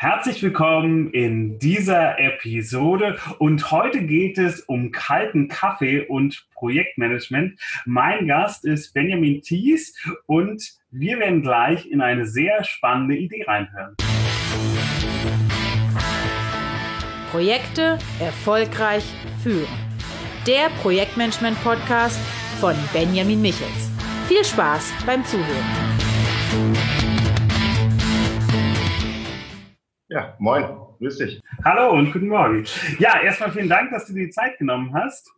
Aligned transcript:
Herzlich 0.00 0.40
willkommen 0.44 1.10
in 1.10 1.58
dieser 1.58 2.20
Episode 2.20 3.18
und 3.40 3.72
heute 3.72 4.06
geht 4.06 4.38
es 4.38 4.60
um 4.60 4.92
kalten 4.92 5.48
Kaffee 5.48 6.06
und 6.06 6.46
Projektmanagement. 6.54 7.58
Mein 7.84 8.28
Gast 8.28 8.64
ist 8.64 8.94
Benjamin 8.94 9.42
Thies 9.42 9.92
und 10.26 10.62
wir 10.92 11.18
werden 11.18 11.42
gleich 11.42 11.84
in 11.90 12.00
eine 12.00 12.26
sehr 12.26 12.62
spannende 12.62 13.16
Idee 13.16 13.42
reinhören. 13.42 13.96
Projekte 17.32 17.98
erfolgreich 18.20 19.02
führen. 19.42 19.66
Der 20.46 20.68
Projektmanagement-Podcast 20.80 22.20
von 22.60 22.76
Benjamin 22.92 23.42
Michels. 23.42 23.90
Viel 24.28 24.44
Spaß 24.44 24.92
beim 25.04 25.24
Zuhören. 25.24 25.87
Ja, 30.10 30.34
moin, 30.38 30.64
grüß 31.00 31.18
dich. 31.18 31.42
Hallo 31.66 31.92
und 31.92 32.10
guten 32.14 32.28
Morgen. 32.28 32.64
Ja, 32.98 33.20
erstmal 33.20 33.52
vielen 33.52 33.68
Dank, 33.68 33.90
dass 33.90 34.06
du 34.06 34.14
dir 34.14 34.24
die 34.24 34.30
Zeit 34.30 34.56
genommen 34.56 34.94
hast. 34.94 35.30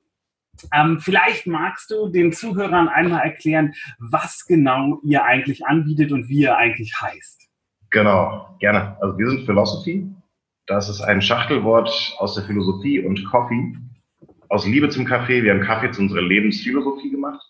Ähm, 0.73 1.01
vielleicht 1.01 1.49
magst 1.49 1.91
du 1.91 2.09
den 2.09 2.33
Zuhörern 2.33 2.87
einmal 2.87 3.23
erklären, 3.23 3.75
was 3.99 4.47
genau 4.47 5.01
ihr 5.03 5.25
eigentlich 5.25 5.67
anbietet 5.67 6.13
und 6.13 6.29
wie 6.29 6.43
ihr 6.43 6.57
eigentlich 6.57 6.95
heißt. 7.01 7.49
Genau, 7.91 8.57
gerne. 8.61 8.97
Also 9.01 9.19
wir 9.19 9.29
sind 9.31 9.45
Philosophy. 9.45 10.07
Das 10.69 10.89
ist 10.89 11.01
ein 11.01 11.21
Schachtelwort 11.21 12.15
aus 12.19 12.37
der 12.37 12.45
Philosophie 12.45 13.01
und 13.01 13.25
Coffee. 13.25 13.75
Aus 14.51 14.65
Liebe 14.69 14.89
zum 14.89 15.05
Kaffee. 15.05 15.43
Wir 15.43 15.55
haben 15.55 15.63
Kaffee 15.63 15.91
zu 15.91 16.01
unserer 16.01 16.23
Lebensphilosophie 16.23 17.11
gemacht 17.11 17.43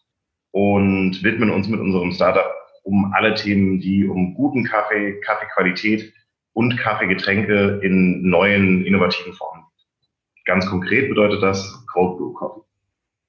und 0.53 1.23
widmen 1.23 1.51
uns 1.51 1.69
mit 1.69 1.81
unserem 1.81 2.13
Startup 2.13 2.51
um 2.83 3.13
alle 3.13 3.35
Themen, 3.35 3.79
die 3.79 4.09
um 4.09 4.35
guten 4.35 4.65
Kaffee, 4.65 5.21
Kaffeequalität 5.21 6.15
und 6.53 6.77
Kaffeegetränke 6.77 7.81
in 7.83 8.29
neuen, 8.29 8.85
innovativen 8.85 9.33
Formen. 9.33 9.65
Ganz 10.45 10.67
konkret 10.67 11.09
bedeutet 11.09 11.43
das 11.43 11.85
Cold 11.93 12.19
Brew 12.19 12.33
Coffee. 12.33 12.63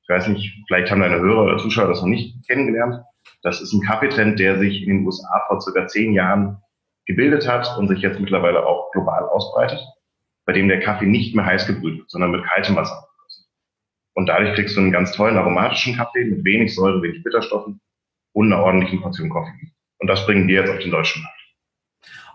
Ich 0.04 0.10
weiß 0.10 0.28
nicht, 0.30 0.54
vielleicht 0.68 0.92
haben 0.92 1.02
deine 1.02 1.20
Hörer 1.20 1.44
oder 1.44 1.58
Zuschauer 1.58 1.88
das 1.88 2.02
noch 2.02 2.08
nicht 2.08 2.36
kennengelernt. 2.48 3.04
Das 3.44 3.62
ist 3.62 3.74
ein 3.74 3.82
Kaffeetrend, 3.82 4.40
der 4.40 4.60
sich 4.60 4.84
in 4.84 4.90
den 4.90 5.06
USA 5.06 5.44
vor 5.48 5.62
circa 5.62 5.88
zehn 5.88 6.14
Jahren 6.14 6.58
gebildet 7.06 7.48
hat 7.48 7.78
und 7.78 7.88
sich 7.88 8.00
jetzt 8.00 8.20
mittlerweile 8.20 8.66
auch 8.66 8.92
global 8.92 9.24
ausbreitet, 9.24 9.80
bei 10.46 10.54
dem 10.54 10.68
der 10.68 10.80
Kaffee 10.80 11.06
nicht 11.06 11.36
mehr 11.36 11.46
heiß 11.46 11.68
gebrüht 11.68 12.00
wird, 12.00 12.10
sondern 12.10 12.32
mit 12.32 12.44
kaltem 12.44 12.76
Wasser. 12.76 13.08
Und 14.14 14.28
dadurch 14.28 14.56
kriegst 14.56 14.76
du 14.76 14.82
einen 14.82 14.92
ganz 14.92 15.12
tollen 15.14 15.38
aromatischen 15.38 15.96
Kaffee 15.96 16.26
mit 16.26 16.44
wenig 16.44 16.76
Säure, 16.76 17.02
wenig 17.02 17.24
Bitterstoffen 17.24 17.80
und 18.34 18.52
einer 18.52 18.64
ordentlichen 18.64 19.02
Portion 19.02 19.30
Koffein. 19.30 19.72
Und 20.00 20.08
das 20.08 20.26
bringen 20.26 20.48
wir 20.48 20.62
jetzt 20.62 20.70
auf 20.70 20.80
den 20.80 20.92
deutschen 20.92 21.24
Markt. 21.24 21.41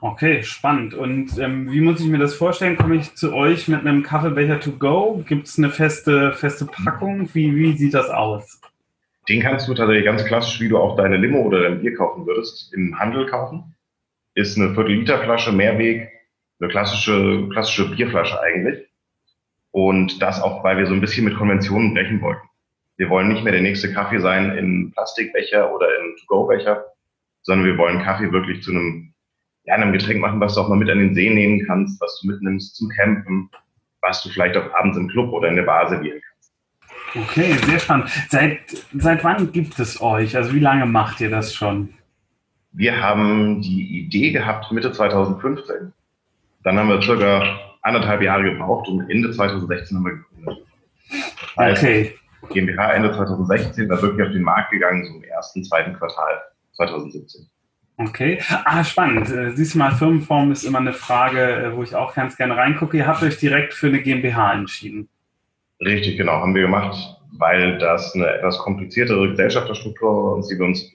Okay, 0.01 0.43
spannend. 0.43 0.95
Und 0.95 1.39
ähm, 1.39 1.71
wie 1.71 1.81
muss 1.81 2.01
ich 2.01 2.07
mir 2.07 2.19
das 2.19 2.35
vorstellen? 2.35 2.77
Komme 2.77 2.97
ich 2.97 3.15
zu 3.15 3.33
euch 3.33 3.67
mit 3.67 3.81
einem 3.81 4.03
Kaffeebecher 4.03 4.61
to 4.61 4.73
go? 4.73 5.25
Gibt 5.27 5.47
es 5.47 5.59
eine 5.59 5.71
feste, 5.71 6.33
feste 6.35 6.67
Packung? 6.67 7.31
Wie, 7.33 7.55
wie 7.57 7.77
sieht 7.77 7.95
das 7.95 8.11
aus? 8.11 8.61
Den 9.29 9.41
kannst 9.41 9.69
du 9.69 9.75
tatsächlich 9.75 10.05
ganz 10.05 10.25
klassisch, 10.25 10.61
wie 10.61 10.69
du 10.69 10.79
auch 10.79 10.97
deine 10.97 11.17
Limo 11.17 11.41
oder 11.41 11.63
dein 11.63 11.81
Bier 11.81 11.95
kaufen 11.97 12.27
würdest, 12.27 12.73
im 12.75 12.99
Handel 12.99 13.27
kaufen. 13.27 13.75
Ist 14.35 14.59
eine 14.59 14.75
Viertel-Liter-Flasche 14.75 15.53
Mehrweg, 15.53 16.11
eine 16.61 16.69
klassische, 16.69 17.49
klassische 17.51 17.91
Bierflasche 17.91 18.41
eigentlich. 18.41 18.87
Und 19.73 20.23
das 20.23 20.41
auch, 20.41 20.63
weil 20.63 20.77
wir 20.77 20.87
so 20.87 20.95
ein 20.95 21.01
bisschen 21.01 21.25
mit 21.25 21.37
Konventionen 21.37 21.95
brechen 21.95 22.21
wollten. 22.21 22.47
Wir 22.99 23.11
wollen 23.11 23.29
nicht 23.29 23.45
mehr 23.45 23.53
der 23.53 23.63
nächste 23.63 23.93
Kaffee 23.93 24.21
sein 24.21 24.57
in 24.57 24.93
Plastikbecher 24.93 25.75
oder 25.75 25.87
in 25.99 26.17
To-Go-Becher, 26.17 26.85
sondern 27.43 27.67
wir 27.67 27.79
wollen 27.79 28.03
Kaffee 28.03 28.31
wirklich 28.33 28.63
zu 28.63 28.71
einem 28.71 29.13
ja, 29.67 29.75
einem 29.75 29.93
Getränk 29.93 30.21
machen, 30.21 30.41
was 30.41 30.55
du 30.55 30.61
auch 30.61 30.69
mal 30.69 30.77
mit 30.77 30.89
an 30.91 30.99
den 30.99 31.15
See 31.15 31.29
nehmen 31.29 31.65
kannst, 31.67 32.01
was 32.01 32.21
du 32.21 32.29
mitnimmst 32.29 32.77
zum 32.77 32.89
Campen, 32.91 33.51
was 34.01 34.23
du 34.23 34.29
vielleicht 34.29 34.57
auch 34.57 34.73
abends 34.75 34.97
im 34.97 35.09
Club 35.09 35.33
oder 35.33 35.49
in 35.49 35.57
der 35.57 35.65
Bar 35.65 35.89
servieren 35.89 36.21
kannst. 36.21 37.31
Okay, 37.31 37.53
sehr 37.67 37.79
spannend. 37.79 38.11
Seit, 38.29 38.61
seit 38.97 39.25
wann 39.25 39.51
gibt 39.53 39.79
es 39.79 40.01
euch? 40.01 40.37
Also 40.37 40.55
wie 40.55 40.61
lange 40.61 40.87
macht 40.87 41.21
ihr 41.21 41.31
das 41.31 41.55
schon? 41.55 41.95
Wir 42.73 43.01
haben 43.01 43.63
die 43.63 44.01
Idee 44.05 44.33
gehabt 44.33 44.71
Mitte 44.71 44.93
2015. 44.93 45.93
Dann 46.63 46.79
haben 46.79 46.89
wir 46.89 47.01
circa 47.01 47.59
anderthalb 47.83 48.23
Jahre 48.23 48.43
gebraucht 48.45 48.89
und 48.89 49.09
Ende 49.11 49.31
2016 49.31 49.97
haben 49.97 50.05
wir 50.05 50.13
gegründet. 50.17 50.67
Das 51.57 51.57
heißt, 51.57 51.83
okay. 51.83 52.15
GmbH 52.51 52.93
Ende 52.93 53.13
2016 53.13 53.89
war 53.89 54.03
wirklich 54.03 54.27
auf 54.27 54.33
den 54.33 54.43
Markt 54.43 54.71
gegangen, 54.71 55.05
so 55.07 55.15
im 55.15 55.25
ersten, 55.25 55.65
zweiten 55.65 55.95
Quartal 55.95 56.43
2017. 56.75 57.49
Okay. 57.99 58.43
Ah, 58.49 58.85
spannend. 58.85 59.31
Äh, 59.31 59.53
siehst 59.53 59.75
du 59.75 59.79
mal, 59.79 59.93
Firmenform 59.93 60.53
ist 60.53 60.65
immer 60.65 60.79
eine 60.81 60.93
Frage, 60.93 61.41
äh, 61.41 61.77
wo 61.77 61.83
ich 61.83 61.95
auch 61.95 62.15
ganz 62.15 62.37
gerne 62.37 62.57
reingucke. 62.57 62.99
Ihr 62.99 63.07
habt 63.07 63.23
euch 63.23 63.39
direkt 63.39 63.73
für 63.73 63.87
eine 63.87 64.03
GmbH 64.03 64.53
entschieden. 64.53 65.09
Richtig, 65.81 66.19
genau, 66.19 66.33
haben 66.33 66.55
wir 66.55 66.63
gemacht, 66.63 66.97
weil 67.33 67.79
das 67.79 68.15
eine 68.15 68.29
etwas 68.29 68.59
kompliziertere 68.59 69.31
Gesellschafterstruktur 69.31 70.37
war, 70.37 70.43
die 70.43 70.59
wir 70.59 70.67
uns 70.67 70.93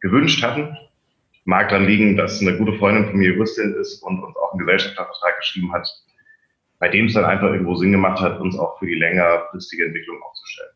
gewünscht 0.00 0.42
hatten. 0.42 0.76
Mag 1.44 1.70
daran 1.70 1.86
liegen, 1.86 2.16
dass 2.16 2.40
eine 2.40 2.56
gute 2.56 2.74
Freundin 2.74 3.06
von 3.06 3.16
mir 3.16 3.32
Juristin 3.32 3.74
ist 3.74 4.02
und 4.02 4.22
uns 4.22 4.36
auch 4.36 4.52
einen 4.52 4.60
Gesellschaftervertrag 4.60 5.38
geschrieben 5.38 5.72
hat, 5.72 5.88
bei 6.78 6.88
dem 6.88 7.06
es 7.06 7.14
dann 7.14 7.24
einfach 7.24 7.50
irgendwo 7.50 7.74
Sinn 7.74 7.92
gemacht 7.92 8.20
hat, 8.20 8.40
uns 8.40 8.58
auch 8.58 8.78
für 8.78 8.86
die 8.86 8.94
längerfristige 8.94 9.86
Entwicklung 9.86 10.22
aufzustellen. 10.22 10.73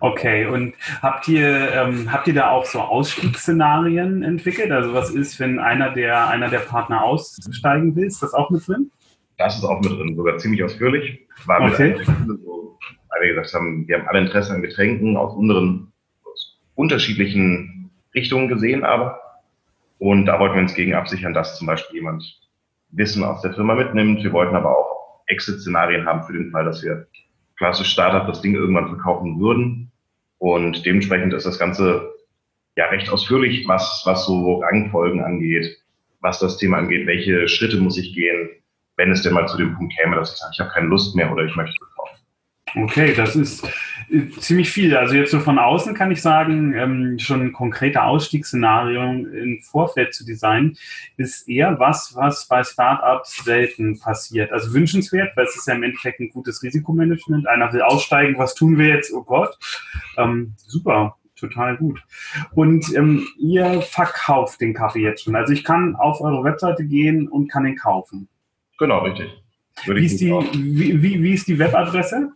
Okay, 0.00 0.46
und 0.46 0.74
habt 1.02 1.28
ihr, 1.28 1.72
ähm, 1.72 2.10
habt 2.12 2.26
ihr 2.26 2.34
da 2.34 2.50
auch 2.50 2.64
so 2.64 2.80
Ausstiegsszenarien 2.80 4.22
entwickelt? 4.22 4.70
Also 4.70 4.94
was 4.94 5.10
ist, 5.10 5.38
wenn 5.40 5.58
einer 5.58 5.92
der, 5.92 6.28
einer 6.28 6.48
der 6.48 6.60
Partner 6.60 7.02
aussteigen 7.02 7.94
will? 7.94 8.06
Ist 8.06 8.22
das 8.22 8.34
auch 8.34 8.50
mit 8.50 8.66
drin? 8.66 8.90
Das 9.36 9.56
ist 9.56 9.64
auch 9.64 9.80
mit 9.80 9.90
drin, 9.90 10.14
sogar 10.16 10.38
ziemlich 10.38 10.62
ausführlich. 10.62 11.26
War 11.46 11.60
okay. 11.62 11.96
so, 12.04 12.78
weil 13.10 13.22
wir 13.22 13.34
gesagt 13.34 13.54
haben, 13.54 13.86
wir 13.86 13.98
haben 13.98 14.08
alle 14.08 14.20
Interesse 14.20 14.54
an 14.54 14.62
Getränken 14.62 15.16
aus 15.16 15.34
unseren 15.34 15.92
aus 16.24 16.60
unterschiedlichen 16.74 17.90
Richtungen 18.14 18.48
gesehen, 18.48 18.84
aber. 18.84 19.20
Und 19.98 20.26
da 20.26 20.38
wollten 20.38 20.56
wir 20.56 20.62
uns 20.62 20.74
gegen 20.74 20.94
absichern, 20.94 21.34
dass 21.34 21.56
zum 21.56 21.66
Beispiel 21.66 21.96
jemand 21.96 22.24
Wissen 22.90 23.24
aus 23.24 23.42
der 23.42 23.54
Firma 23.54 23.74
mitnimmt. 23.74 24.22
Wir 24.22 24.32
wollten 24.32 24.54
aber 24.54 24.76
auch 24.76 25.22
Exit-Szenarien 25.26 26.06
haben 26.06 26.24
für 26.24 26.32
den 26.32 26.50
Fall, 26.50 26.64
dass 26.64 26.82
wir 26.82 27.06
klassisch 27.64 27.92
Startup 27.92 28.26
das 28.26 28.42
Ding 28.42 28.54
irgendwann 28.54 28.88
verkaufen 28.88 29.40
würden. 29.40 29.90
Und 30.36 30.84
dementsprechend 30.84 31.32
ist 31.32 31.46
das 31.46 31.58
Ganze 31.58 32.12
ja 32.76 32.86
recht 32.88 33.08
ausführlich, 33.08 33.66
was, 33.66 34.02
was 34.04 34.26
so 34.26 34.60
Rangfolgen 34.60 35.22
angeht, 35.22 35.74
was 36.20 36.40
das 36.40 36.58
Thema 36.58 36.76
angeht, 36.76 37.06
welche 37.06 37.48
Schritte 37.48 37.78
muss 37.78 37.96
ich 37.96 38.14
gehen, 38.14 38.50
wenn 38.96 39.10
es 39.10 39.22
denn 39.22 39.32
mal 39.32 39.48
zu 39.48 39.56
dem 39.56 39.74
Punkt 39.74 39.94
käme, 39.96 40.14
dass 40.16 40.34
ich 40.34 40.38
sage, 40.38 40.50
ich 40.52 40.60
habe 40.60 40.70
keine 40.72 40.88
Lust 40.88 41.16
mehr 41.16 41.32
oder 41.32 41.44
ich 41.44 41.56
möchte. 41.56 41.78
Okay, 42.76 43.14
das 43.14 43.36
ist 43.36 43.64
äh, 44.10 44.28
ziemlich 44.40 44.70
viel. 44.70 44.96
Also 44.96 45.14
jetzt 45.14 45.30
so 45.30 45.38
von 45.38 45.58
außen 45.58 45.94
kann 45.94 46.10
ich 46.10 46.20
sagen, 46.20 46.74
ähm, 46.74 47.18
schon 47.18 47.40
ein 47.40 47.52
konkreter 47.52 48.04
Ausstiegsszenario 48.04 49.02
im 49.02 49.60
Vorfeld 49.62 50.12
zu 50.12 50.24
designen, 50.24 50.76
ist 51.16 51.48
eher 51.48 51.78
was, 51.78 52.14
was 52.16 52.48
bei 52.48 52.64
Startups 52.64 53.44
selten 53.44 53.98
passiert. 54.00 54.50
Also 54.52 54.74
wünschenswert, 54.74 55.36
weil 55.36 55.46
es 55.46 55.56
ist 55.56 55.68
ja 55.68 55.74
im 55.74 55.84
Endeffekt 55.84 56.20
ein 56.20 56.30
gutes 56.30 56.62
Risikomanagement. 56.62 57.46
Einer 57.46 57.72
will 57.72 57.82
aussteigen, 57.82 58.38
was 58.38 58.54
tun 58.54 58.76
wir 58.76 58.88
jetzt? 58.88 59.12
Oh 59.12 59.22
Gott. 59.22 59.56
Ähm, 60.16 60.54
super, 60.56 61.16
total 61.36 61.76
gut. 61.76 62.02
Und 62.54 62.92
ähm, 62.96 63.26
ihr 63.38 63.82
verkauft 63.82 64.60
den 64.60 64.74
Kaffee 64.74 65.02
jetzt 65.02 65.22
schon. 65.22 65.36
Also 65.36 65.52
ich 65.52 65.62
kann 65.62 65.94
auf 65.94 66.20
eure 66.20 66.42
Webseite 66.42 66.84
gehen 66.84 67.28
und 67.28 67.50
kann 67.50 67.66
ihn 67.66 67.76
kaufen. 67.76 68.28
Genau, 68.78 68.98
richtig. 69.00 69.30
Wie 69.86 70.06
ist, 70.06 70.20
die, 70.20 70.30
wie, 70.30 71.02
wie, 71.02 71.22
wie 71.22 71.34
ist 71.34 71.48
die 71.48 71.58
Webadresse? 71.58 72.30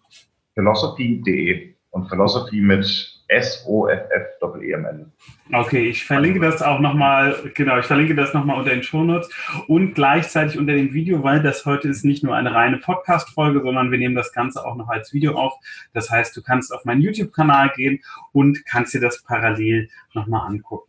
philosophy.de 0.58 1.74
und 1.90 2.08
Philosophy 2.08 2.60
mit 2.60 3.14
S-O-F-F-E 3.28 4.74
am 4.74 4.84
Ende. 4.86 5.10
Okay, 5.52 5.88
ich 5.88 6.04
verlinke 6.04 6.40
das 6.40 6.62
auch 6.62 6.80
nochmal, 6.80 7.36
genau, 7.54 7.78
ich 7.78 7.86
verlinke 7.86 8.14
das 8.14 8.34
nochmal 8.34 8.58
unter 8.58 8.70
den 8.70 8.82
Shownotes 8.82 9.30
und 9.68 9.94
gleichzeitig 9.94 10.58
unter 10.58 10.74
dem 10.74 10.92
Video, 10.92 11.22
weil 11.22 11.42
das 11.42 11.64
heute 11.64 11.88
ist 11.88 12.04
nicht 12.04 12.24
nur 12.24 12.34
eine 12.34 12.54
reine 12.54 12.78
Podcast-Folge, 12.78 13.60
sondern 13.62 13.90
wir 13.90 13.98
nehmen 13.98 14.14
das 14.14 14.32
Ganze 14.32 14.64
auch 14.64 14.76
noch 14.76 14.88
als 14.88 15.12
Video 15.12 15.34
auf. 15.34 15.54
Das 15.92 16.10
heißt, 16.10 16.36
du 16.36 16.42
kannst 16.42 16.72
auf 16.74 16.84
meinen 16.84 17.02
YouTube-Kanal 17.02 17.70
gehen 17.76 18.00
und 18.32 18.64
kannst 18.66 18.94
dir 18.94 19.00
das 19.00 19.22
parallel 19.22 19.88
nochmal 20.14 20.48
angucken. 20.48 20.87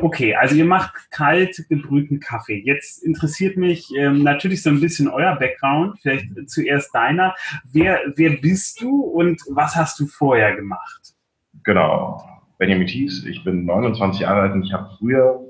Okay, 0.00 0.34
also 0.34 0.54
ihr 0.54 0.64
macht 0.64 1.10
kalt 1.10 1.64
gebrühten 1.68 2.20
Kaffee. 2.20 2.62
Jetzt 2.64 3.02
interessiert 3.02 3.56
mich 3.56 3.90
ähm, 3.96 4.22
natürlich 4.22 4.62
so 4.62 4.70
ein 4.70 4.80
bisschen 4.80 5.08
euer 5.08 5.36
Background, 5.36 5.98
vielleicht 6.00 6.26
zuerst 6.48 6.94
deiner. 6.94 7.34
Wer, 7.72 8.00
wer 8.16 8.30
bist 8.30 8.80
du 8.80 9.02
und 9.02 9.40
was 9.48 9.76
hast 9.76 9.98
du 10.00 10.06
vorher 10.06 10.54
gemacht? 10.56 11.14
Genau, 11.64 12.22
Benjamin 12.58 12.86
Thies, 12.86 13.24
ich 13.24 13.42
bin 13.44 13.64
29 13.64 14.20
Jahre 14.20 14.42
alt 14.42 14.52
und 14.52 14.64
ich 14.64 14.72
habe 14.72 14.90
früher, 14.98 15.40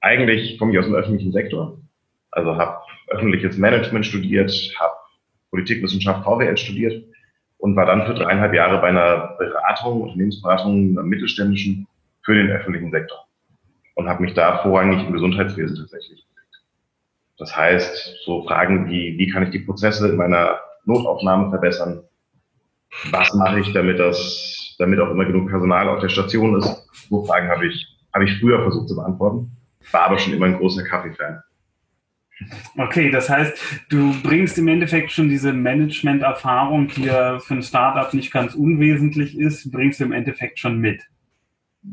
eigentlich 0.00 0.58
komme 0.58 0.72
ich 0.72 0.78
aus 0.78 0.86
dem 0.86 0.94
öffentlichen 0.94 1.32
Sektor, 1.32 1.78
also 2.30 2.56
habe 2.56 2.78
öffentliches 3.08 3.58
Management 3.58 4.06
studiert, 4.06 4.52
habe 4.78 4.94
Politikwissenschaft 5.50 6.24
VWL 6.24 6.56
studiert 6.56 7.04
und 7.58 7.76
war 7.76 7.86
dann 7.86 8.06
für 8.06 8.14
dreieinhalb 8.14 8.54
Jahre 8.54 8.80
bei 8.80 8.88
einer 8.88 9.36
Beratung, 9.38 10.02
Unternehmensberatung, 10.02 10.92
einer 10.92 11.02
mittelständischen 11.02 11.86
für 12.22 12.34
den 12.34 12.50
öffentlichen 12.50 12.90
Sektor 12.90 13.26
und 13.94 14.08
habe 14.08 14.22
mich 14.22 14.34
da 14.34 14.58
vorrangig 14.58 15.06
im 15.06 15.12
Gesundheitswesen 15.12 15.76
tatsächlich 15.76 16.24
bewegt. 16.26 16.62
Das 17.38 17.56
heißt, 17.56 18.24
so 18.24 18.44
Fragen 18.44 18.88
wie, 18.90 19.16
wie 19.18 19.28
kann 19.28 19.42
ich 19.42 19.50
die 19.50 19.60
Prozesse 19.60 20.08
in 20.08 20.16
meiner 20.16 20.58
Notaufnahme 20.84 21.50
verbessern? 21.50 22.02
Was 23.10 23.32
mache 23.34 23.60
ich, 23.60 23.72
damit 23.72 23.98
das, 23.98 24.74
damit 24.78 25.00
auch 25.00 25.10
immer 25.10 25.24
genug 25.24 25.48
Personal 25.48 25.88
auf 25.88 26.00
der 26.00 26.08
Station 26.08 26.58
ist? 26.58 26.88
So 27.08 27.24
Fragen 27.24 27.48
habe 27.48 27.66
ich, 27.66 27.86
habe 28.14 28.24
ich 28.24 28.38
früher 28.38 28.62
versucht 28.62 28.88
zu 28.88 28.96
beantworten, 28.96 29.50
war 29.90 30.02
aber 30.02 30.18
schon 30.18 30.34
immer 30.34 30.46
ein 30.46 30.58
großer 30.58 30.84
Kaffee-Fan. 30.84 31.42
Okay, 32.76 33.10
das 33.10 33.28
heißt, 33.28 33.86
du 33.88 34.14
bringst 34.22 34.58
im 34.58 34.68
Endeffekt 34.68 35.12
schon 35.12 35.28
diese 35.28 35.52
Management-Erfahrung, 35.52 36.88
die 36.88 37.04
ja 37.04 37.38
für 37.38 37.54
ein 37.54 37.62
Startup 37.62 38.12
nicht 38.12 38.32
ganz 38.32 38.54
unwesentlich 38.54 39.38
ist, 39.38 39.70
bringst 39.70 40.00
du 40.00 40.04
im 40.04 40.12
Endeffekt 40.12 40.58
schon 40.58 40.78
mit. 40.78 41.02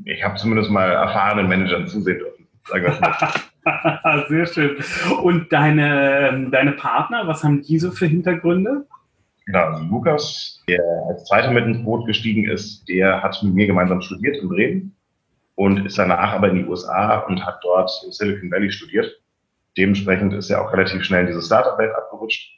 Ich 0.06 0.24
habe 0.24 0.36
zumindest 0.36 0.70
mal 0.70 0.92
erfahrenen 0.92 1.48
Managern 1.48 1.88
zusehen 1.88 2.20
dürfen. 2.20 2.48
Sehr 4.30 4.46
schön. 4.46 4.78
Und 5.24 5.52
deine, 5.52 6.50
deine 6.52 6.74
Partner, 6.74 7.28
was 7.28 7.44
haben 7.44 7.62
die 7.62 7.80
so 7.80 7.92
für 7.92 8.06
Hintergründe? 8.06 8.86
Genau, 9.46 9.60
also 9.60 9.84
Lukas, 9.86 10.64
der 10.68 10.82
als 11.08 11.26
Zweiter 11.26 11.52
mit 11.52 11.66
ins 11.66 11.84
Boot 11.84 12.06
gestiegen 12.06 12.48
ist, 12.48 12.88
der 12.88 13.24
hat 13.24 13.42
mit 13.42 13.54
mir 13.54 13.68
gemeinsam 13.68 14.02
studiert 14.02 14.38
in 14.38 14.50
Bremen 14.50 14.96
und 15.56 15.86
ist 15.86 15.98
danach 15.98 16.34
aber 16.34 16.50
in 16.50 16.58
die 16.58 16.66
USA 16.66 17.20
und 17.20 17.44
hat 17.44 17.60
dort 17.64 17.90
in 18.06 18.12
Silicon 18.12 18.52
Valley 18.52 18.72
studiert 18.72 19.12
Dementsprechend 19.80 20.34
ist 20.34 20.50
er 20.50 20.62
auch 20.62 20.74
relativ 20.74 21.04
schnell 21.04 21.22
in 21.22 21.28
diese 21.28 21.42
Startup-Welt 21.42 21.96
abgerutscht 21.96 22.52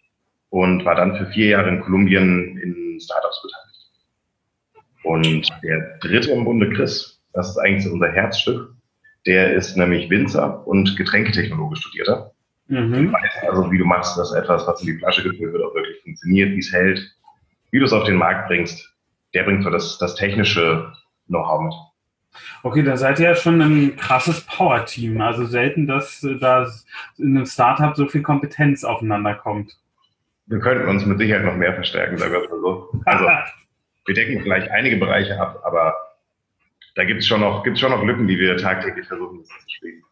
und 0.49 0.83
war 0.85 0.95
dann 0.95 1.15
für 1.17 1.27
vier 1.27 1.49
Jahre 1.49 1.69
in 1.69 1.81
Kolumbien 1.81 2.57
in 2.57 2.99
Startups 2.99 3.43
beteiligt. 3.43 4.87
Und 5.03 5.49
der 5.63 5.97
dritte 5.99 6.31
im 6.31 6.45
Bunde, 6.45 6.71
Chris, 6.71 7.20
das 7.33 7.49
ist 7.49 7.57
eigentlich 7.57 7.91
unser 7.91 8.11
Herzstück, 8.11 8.73
der 9.25 9.53
ist 9.53 9.77
nämlich 9.77 10.09
Winzer 10.09 10.65
und 10.67 10.97
Getränketechnologe 10.97 11.75
studierter. 11.75 12.31
Mhm. 12.67 13.11
Weiß 13.11 13.49
also, 13.49 13.71
wie 13.71 13.77
du 13.77 13.85
machst, 13.85 14.17
dass 14.17 14.33
etwas, 14.33 14.65
was 14.65 14.81
in 14.81 14.87
die 14.87 14.97
Flasche 14.97 15.23
gefüllt 15.23 15.53
wird, 15.53 15.63
auch 15.63 15.75
wirklich 15.75 16.01
funktioniert, 16.03 16.51
wie 16.51 16.59
es 16.59 16.71
hält, 16.71 17.01
wie 17.71 17.79
du 17.79 17.85
es 17.85 17.93
auf 17.93 18.05
den 18.05 18.15
Markt 18.15 18.47
bringst. 18.47 18.89
Der 19.33 19.43
bringt 19.43 19.63
so 19.63 19.69
das, 19.69 19.97
das 19.97 20.15
technische 20.15 20.91
Know-how 21.27 21.63
mit. 21.63 21.73
Okay, 22.63 22.83
da 22.83 22.95
seid 22.95 23.19
ihr 23.19 23.29
ja 23.29 23.35
schon 23.35 23.61
ein 23.61 23.95
krasses 23.97 24.41
Power-Team. 24.41 25.19
Also 25.19 25.45
selten, 25.45 25.87
dass 25.87 26.25
da 26.39 26.67
in 27.17 27.35
einem 27.35 27.45
Startup 27.45 27.95
so 27.95 28.07
viel 28.07 28.21
Kompetenz 28.21 28.83
aufeinander 28.83 29.35
kommt. 29.35 29.77
Wir 30.45 30.59
könnten 30.59 30.87
uns 30.87 31.05
mit 31.05 31.17
Sicherheit 31.17 31.45
noch 31.45 31.55
mehr 31.55 31.73
verstärken, 31.73 32.17
sagen 32.17 32.33
wir 32.33 32.39
mal 32.39 32.59
so. 32.61 32.89
Also, 33.05 33.25
wir 34.05 34.15
decken 34.15 34.41
vielleicht 34.41 34.69
einige 34.71 34.97
Bereiche 34.97 35.39
ab, 35.39 35.61
aber 35.63 35.93
da 36.95 37.03
gibt 37.03 37.21
es 37.21 37.27
schon, 37.27 37.41
noch, 37.41 37.65
schon 37.75 37.91
noch 37.91 38.03
Lücken, 38.03 38.27
die 38.27 38.37
wir 38.39 38.57
tagtäglich 38.57 39.07
versuchen 39.07 39.43
zu 39.43 39.53
schließen. 39.67 40.03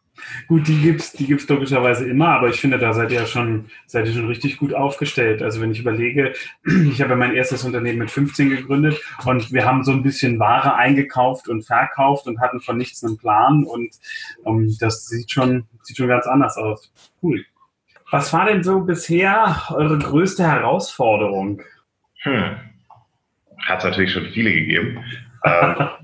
Gut, 0.48 0.66
die 0.68 0.80
gibt's, 0.80 1.12
die 1.12 1.26
gibt's 1.26 1.48
logischerweise 1.48 2.08
immer, 2.08 2.28
aber 2.28 2.48
ich 2.48 2.60
finde, 2.60 2.78
da 2.78 2.92
seid 2.92 3.10
ihr 3.10 3.20
ja 3.20 3.26
schon, 3.26 3.70
seid 3.86 4.06
ihr 4.06 4.12
schon 4.12 4.26
richtig 4.26 4.58
gut 4.58 4.74
aufgestellt. 4.74 5.42
Also 5.42 5.60
wenn 5.60 5.70
ich 5.70 5.80
überlege, 5.80 6.34
ich 6.64 7.00
habe 7.00 7.16
mein 7.16 7.34
erstes 7.34 7.64
Unternehmen 7.64 7.98
mit 7.98 8.10
15 8.10 8.50
gegründet 8.50 9.00
und 9.24 9.52
wir 9.52 9.64
haben 9.64 9.84
so 9.84 9.92
ein 9.92 10.02
bisschen 10.02 10.38
Ware 10.38 10.74
eingekauft 10.74 11.48
und 11.48 11.62
verkauft 11.62 12.26
und 12.26 12.40
hatten 12.40 12.60
von 12.60 12.76
nichts 12.76 13.02
einen 13.04 13.18
Plan 13.18 13.64
und 13.64 13.90
um, 14.44 14.64
ähm, 14.64 14.76
das 14.80 15.06
sieht 15.06 15.30
schon, 15.30 15.66
sieht 15.82 15.96
schon 15.96 16.08
ganz 16.08 16.26
anders 16.26 16.56
aus. 16.56 16.92
Cool. 17.22 17.44
Was 18.10 18.32
war 18.32 18.46
denn 18.46 18.62
so 18.62 18.80
bisher 18.80 19.62
eure 19.70 19.98
größte 19.98 20.42
Herausforderung? 20.44 21.62
Hm. 22.22 22.56
Hat 23.66 23.78
es 23.78 23.84
natürlich 23.84 24.12
schon 24.12 24.26
viele 24.32 24.52
gegeben. 24.52 25.04
ähm, 25.44 25.88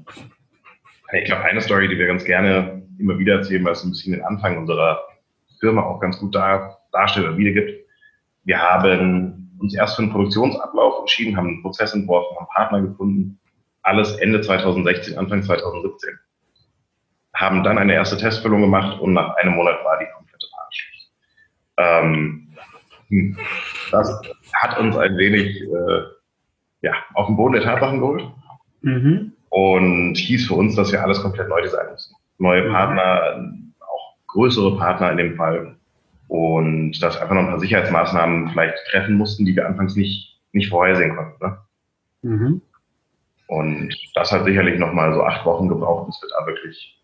ich 1.13 1.25
glaube, 1.25 1.45
eine 1.45 1.61
Story, 1.61 1.89
die 1.89 1.99
wir 1.99 2.07
ganz 2.07 2.25
gerne 2.25 2.83
immer 2.99 3.19
wieder 3.19 3.37
erzählen, 3.37 3.65
weil 3.65 3.73
es 3.73 3.85
ein 3.85 3.91
bisschen 3.91 4.13
den 4.13 4.25
Anfang 4.25 4.59
unserer 4.59 5.01
Firma 5.61 5.83
auch 5.83 6.01
ganz 6.01 6.19
gut 6.19 6.35
dar, 6.35 6.79
darstellt 6.93 7.27
oder 7.27 7.37
wiedergibt. 7.37 7.87
Wir 8.45 8.61
haben 8.61 9.57
uns 9.59 9.75
erst 9.75 9.97
für 9.97 10.03
einen 10.03 10.13
Produktionsablauf 10.13 11.01
entschieden, 11.01 11.37
haben 11.37 11.49
einen 11.49 11.63
Prozess 11.63 11.95
entworfen, 11.95 12.37
haben 12.37 12.47
Partner 12.55 12.83
gefunden. 12.83 13.39
Alles 13.83 14.17
Ende 14.17 14.41
2016, 14.41 15.17
Anfang 15.17 15.43
2017. 15.43 16.19
Haben 17.35 17.63
dann 17.63 17.79
eine 17.79 17.95
erste 17.95 18.17
Testfüllung 18.17 18.63
gemacht 18.63 19.01
und 19.01 19.13
nach 19.13 19.37
einem 19.37 19.55
Monat 19.55 19.85
war 19.85 19.99
die 19.99 20.07
komplette 20.15 20.47
Ware 21.77 22.03
ähm, 22.05 22.49
hm, 23.09 23.37
Das 23.91 24.21
hat 24.53 24.79
uns 24.79 24.97
ein 24.97 25.17
wenig 25.17 25.61
äh, 25.63 26.03
ja, 26.83 26.95
auf 27.15 27.27
den 27.27 27.37
Boden 27.37 27.55
der 27.55 27.63
Tatsachen 27.63 28.01
geholt. 28.01 28.25
Mhm. 28.83 29.36
Und 29.51 30.17
hieß 30.17 30.49
für 30.49 30.55
uns, 30.55 30.75
dass 30.75 30.93
wir 30.93 31.03
alles 31.03 31.23
komplett 31.23 31.49
neu 31.49 31.63
designen 31.63 31.93
mussten 31.93 32.17
neue 32.39 32.69
mhm. 32.69 32.73
Partner, 32.73 33.53
auch 33.81 34.15
größere 34.29 34.77
Partner 34.77 35.13
in 35.13 35.17
dem 35.17 35.37
Fall. 35.37 35.77
Und 36.29 37.01
dass 37.03 37.21
einfach 37.21 37.35
noch 37.35 37.43
ein 37.43 37.49
paar 37.51 37.61
Sicherheitsmaßnahmen 37.61 38.51
vielleicht 38.51 38.77
treffen 38.91 39.17
mussten, 39.17 39.45
die 39.45 39.55
wir 39.55 39.67
anfangs 39.67 39.95
nicht, 39.95 40.41
nicht 40.53 40.71
vorhersehen 40.71 41.15
konnten. 41.15 41.45
Ne? 41.45 41.59
Mhm. 42.23 42.63
Und 43.49 43.95
das 44.15 44.33
hat 44.33 44.45
sicherlich 44.45 44.79
nochmal 44.79 45.15
so 45.15 45.23
acht 45.23 45.47
Wochen 45.47 45.69
gebraucht, 45.69 46.07
bis 46.07 46.21
wir 46.21 46.29
da 46.37 46.47
wirklich 46.47 47.01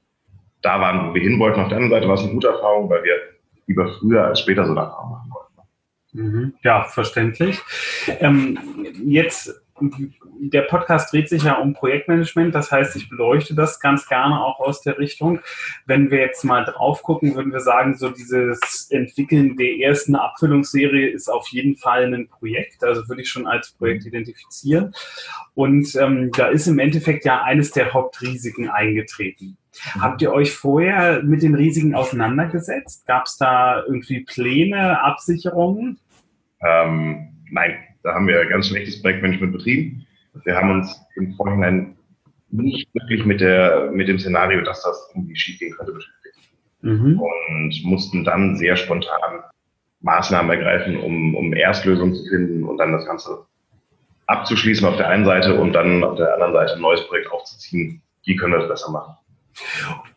da 0.61 0.81
waren, 0.81 1.09
wo 1.09 1.15
wir 1.15 1.23
hin 1.23 1.39
wollten. 1.39 1.61
Auf 1.61 1.69
der 1.69 1.77
anderen 1.77 1.93
Seite 1.93 2.09
war 2.09 2.15
es 2.15 2.23
eine 2.23 2.33
gute 2.33 2.49
Erfahrung, 2.49 2.91
weil 2.91 3.05
wir 3.05 3.15
lieber 3.69 3.93
früher 4.01 4.27
als 4.27 4.41
später 4.41 4.65
so 4.65 4.73
eine 4.73 4.81
Erfahrung 4.81 5.11
machen 5.13 5.31
wollten. 5.31 5.43
Mhm. 6.15 6.55
Ja, 6.63 6.83
verständlich. 6.83 7.61
Ähm, 8.21 8.59
jetzt 9.05 9.62
der 10.41 10.63
Podcast 10.63 11.13
dreht 11.13 11.29
sich 11.29 11.45
ja 11.45 11.55
um 11.55 11.73
Projektmanagement, 11.73 12.55
das 12.55 12.71
heißt, 12.73 12.97
ich 12.97 13.09
beleuchte 13.09 13.55
das 13.55 13.81
ganz 13.81 14.09
gerne 14.09 14.45
auch 14.45 14.61
aus 14.61 14.83
der 14.83 14.99
Richtung. 14.99 15.41
Wenn 15.87 16.11
wir 16.11 16.19
jetzt 16.19 16.45
mal 16.45 16.65
drauf 16.65 17.03
gucken, 17.03 17.35
würden 17.35 17.53
wir 17.53 17.61
sagen, 17.61 17.97
so 17.97 18.11
dieses 18.11 18.91
Entwickeln 18.91 19.57
der 19.57 19.79
ersten 19.79 20.15
Abfüllungsserie 20.15 21.09
ist 21.09 21.29
auf 21.29 21.49
jeden 21.49 21.77
Fall 21.77 22.13
ein 22.13 22.29
Projekt, 22.29 22.83
also 22.85 23.09
würde 23.09 23.23
ich 23.23 23.29
schon 23.29 23.47
als 23.47 23.73
Projekt 23.73 24.07
identifizieren. 24.07 24.95
Und 25.55 25.95
ähm, 25.97 26.31
da 26.33 26.47
ist 26.49 26.67
im 26.67 26.79
Endeffekt 26.79 27.25
ja 27.25 27.43
eines 27.43 27.71
der 27.71 27.93
Hauptrisiken 27.93 28.69
eingetreten. 28.69 29.57
Mhm. 29.95 30.03
Habt 30.03 30.23
ihr 30.23 30.33
euch 30.33 30.53
vorher 30.53 31.23
mit 31.23 31.43
den 31.43 31.55
Risiken 31.55 31.95
auseinandergesetzt? 31.95 33.07
Gab 33.07 33.27
es 33.27 33.37
da 33.37 33.83
irgendwie 33.85 34.21
Pläne, 34.21 35.03
Absicherungen? 35.03 35.99
Ähm, 36.61 37.29
nein, 37.51 37.77
da 38.03 38.15
haben 38.15 38.27
wir 38.27 38.45
ganz 38.47 38.69
schlechtes 38.69 39.01
Projektmanagement 39.01 39.53
betrieben. 39.53 40.07
Wir 40.45 40.57
haben 40.57 40.71
uns 40.71 41.01
im 41.17 41.35
Vorhinein 41.35 41.97
nicht 42.51 42.89
wirklich 42.95 43.25
mit, 43.25 43.41
der, 43.41 43.91
mit 43.93 44.09
dem 44.09 44.19
Szenario, 44.19 44.63
dass 44.63 44.83
das 44.83 45.11
irgendwie 45.15 45.37
schiefgehen 45.37 45.75
könnte, 45.77 45.93
beschäftigt. 45.93 46.39
Mhm. 46.83 47.21
Und 47.21 47.81
mussten 47.85 48.25
dann 48.25 48.57
sehr 48.57 48.77
spontan 48.77 49.43
Maßnahmen 50.01 50.51
ergreifen, 50.51 50.97
um, 50.99 51.35
um 51.35 51.53
Erstlösungen 51.55 52.15
zu 52.15 52.25
finden 52.29 52.65
und 52.65 52.79
dann 52.79 52.93
das 52.93 53.07
Ganze 53.07 53.47
abzuschließen 54.27 54.87
auf 54.87 54.97
der 54.97 55.09
einen 55.09 55.25
Seite 55.25 55.59
und 55.61 55.73
dann 55.73 56.03
auf 56.03 56.17
der 56.17 56.35
anderen 56.35 56.53
Seite 56.53 56.75
ein 56.75 56.81
neues 56.81 57.07
Projekt 57.07 57.31
aufzuziehen. 57.31 58.03
Wie 58.25 58.37
können 58.37 58.53
wir 58.53 58.61
das 58.61 58.69
besser 58.69 58.91
machen? 58.91 59.15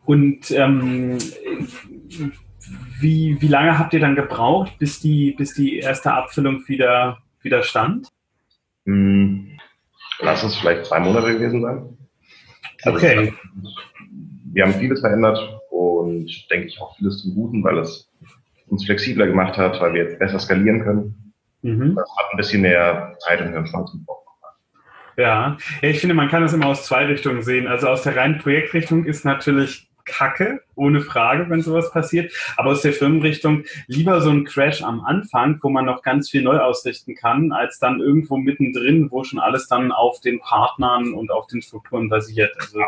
Und 0.05 0.51
ähm, 0.51 1.17
wie, 3.00 3.38
wie 3.39 3.48
lange 3.48 3.77
habt 3.77 3.93
ihr 3.93 4.00
dann 4.00 4.15
gebraucht, 4.15 4.77
bis 4.79 5.00
die, 5.00 5.31
bis 5.38 5.53
die 5.53 5.79
erste 5.79 6.13
Abfüllung 6.13 6.67
wieder 6.67 7.19
Widerstand? 7.45 8.09
Hm, 8.85 9.57
lass 10.19 10.43
es 10.43 10.57
vielleicht 10.57 10.87
zwei 10.87 10.99
Monate 10.99 11.33
gewesen 11.33 11.61
sein. 11.61 11.97
Also 12.83 12.97
okay. 12.97 13.33
wir 14.51 14.63
haben 14.63 14.73
vieles 14.73 14.99
verändert 14.99 15.39
und 15.69 16.27
denke 16.51 16.67
ich 16.67 16.81
auch 16.81 16.97
vieles 16.97 17.21
zum 17.21 17.33
Guten, 17.35 17.63
weil 17.63 17.77
es 17.77 18.11
uns 18.67 18.85
flexibler 18.85 19.27
gemacht 19.27 19.57
hat, 19.57 19.79
weil 19.79 19.93
wir 19.93 20.03
jetzt 20.03 20.19
besser 20.19 20.39
skalieren 20.39 20.83
können. 20.83 21.33
Mhm. 21.61 21.95
Das 21.95 22.09
hat 22.17 22.31
ein 22.31 22.37
bisschen 22.37 22.61
mehr 22.61 23.15
Zeit 23.19 23.41
und 23.41 23.51
Hirnschmalz 23.51 23.91
gebraucht. 23.91 24.25
Ja. 25.17 25.57
ja, 25.81 25.89
ich 25.89 25.99
finde, 25.99 26.15
man 26.15 26.27
kann 26.27 26.41
das 26.41 26.53
immer 26.53 26.65
aus 26.65 26.85
zwei 26.85 27.05
Richtungen 27.05 27.41
sehen. 27.41 27.67
Also 27.67 27.87
aus 27.87 28.03
der 28.03 28.17
reinen 28.17 28.39
Projektrichtung 28.39 29.05
ist 29.05 29.23
natürlich 29.23 29.87
kacke, 30.05 30.62
ohne 30.75 31.01
Frage, 31.01 31.50
wenn 31.50 31.62
sowas 31.62 31.91
passiert. 31.91 32.31
Aber 32.57 32.71
aus 32.71 32.81
der 32.81 32.93
Firmenrichtung 32.93 33.63
lieber 33.88 34.21
so 34.21 34.29
ein 34.29 34.45
Crash 34.45 34.81
am 34.83 35.01
Anfang, 35.01 35.59
wo 35.62 35.69
man 35.69 35.85
noch 35.85 36.01
ganz 36.01 36.29
viel 36.29 36.43
neu 36.43 36.59
ausrichten 36.59 37.15
kann, 37.15 37.51
als 37.51 37.79
dann 37.79 38.00
irgendwo 38.00 38.38
mittendrin, 38.38 39.12
wo 39.12 39.24
schon 39.24 39.39
alles 39.39 39.67
dann 39.67 39.91
auf 39.91 40.19
den 40.21 40.39
Partnern 40.39 41.13
und 41.13 41.31
auf 41.31 41.47
den 41.47 41.62
Strukturen 41.62 42.09
basiert. 42.09 42.55
Also 42.57 42.79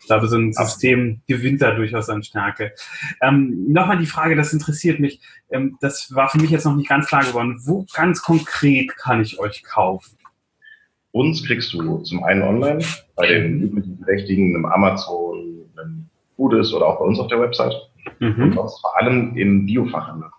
ich 0.00 0.06
glaube, 0.06 0.28
so 0.28 0.36
ein 0.36 0.52
System 0.52 1.20
gewinnt 1.26 1.60
da 1.60 1.72
durchaus 1.72 2.08
an 2.08 2.22
Stärke. 2.22 2.72
Ähm, 3.20 3.66
Nochmal 3.68 3.98
die 3.98 4.06
Frage, 4.06 4.36
das 4.36 4.52
interessiert 4.52 5.00
mich. 5.00 5.20
Ähm, 5.50 5.76
das 5.80 6.14
war 6.14 6.28
für 6.28 6.38
mich 6.38 6.50
jetzt 6.50 6.64
noch 6.64 6.76
nicht 6.76 6.88
ganz 6.88 7.08
klar 7.08 7.24
geworden. 7.24 7.60
Wo 7.64 7.84
ganz 7.92 8.22
konkret 8.22 8.96
kann 8.96 9.20
ich 9.20 9.38
euch 9.38 9.64
kaufen? 9.64 10.16
Uns 11.10 11.44
kriegst 11.44 11.72
du 11.72 11.98
zum 11.98 12.22
einen 12.22 12.42
online 12.42 12.84
bei 13.16 13.26
den 13.26 13.62
üblichen 13.62 13.96
Verdächtigen, 13.98 14.54
einem 14.54 14.66
Amazon, 14.66 15.57
gut 16.38 16.54
ist 16.54 16.72
oder 16.72 16.86
auch 16.86 16.98
bei 17.00 17.04
uns 17.04 17.18
auf 17.18 17.26
der 17.26 17.40
Website. 17.40 17.74
Mhm. 18.20 18.42
Und 18.42 18.54
sonst 18.54 18.80
vor 18.80 18.96
allem 18.98 19.36
im 19.36 19.66
Biofachhandel. 19.66 20.30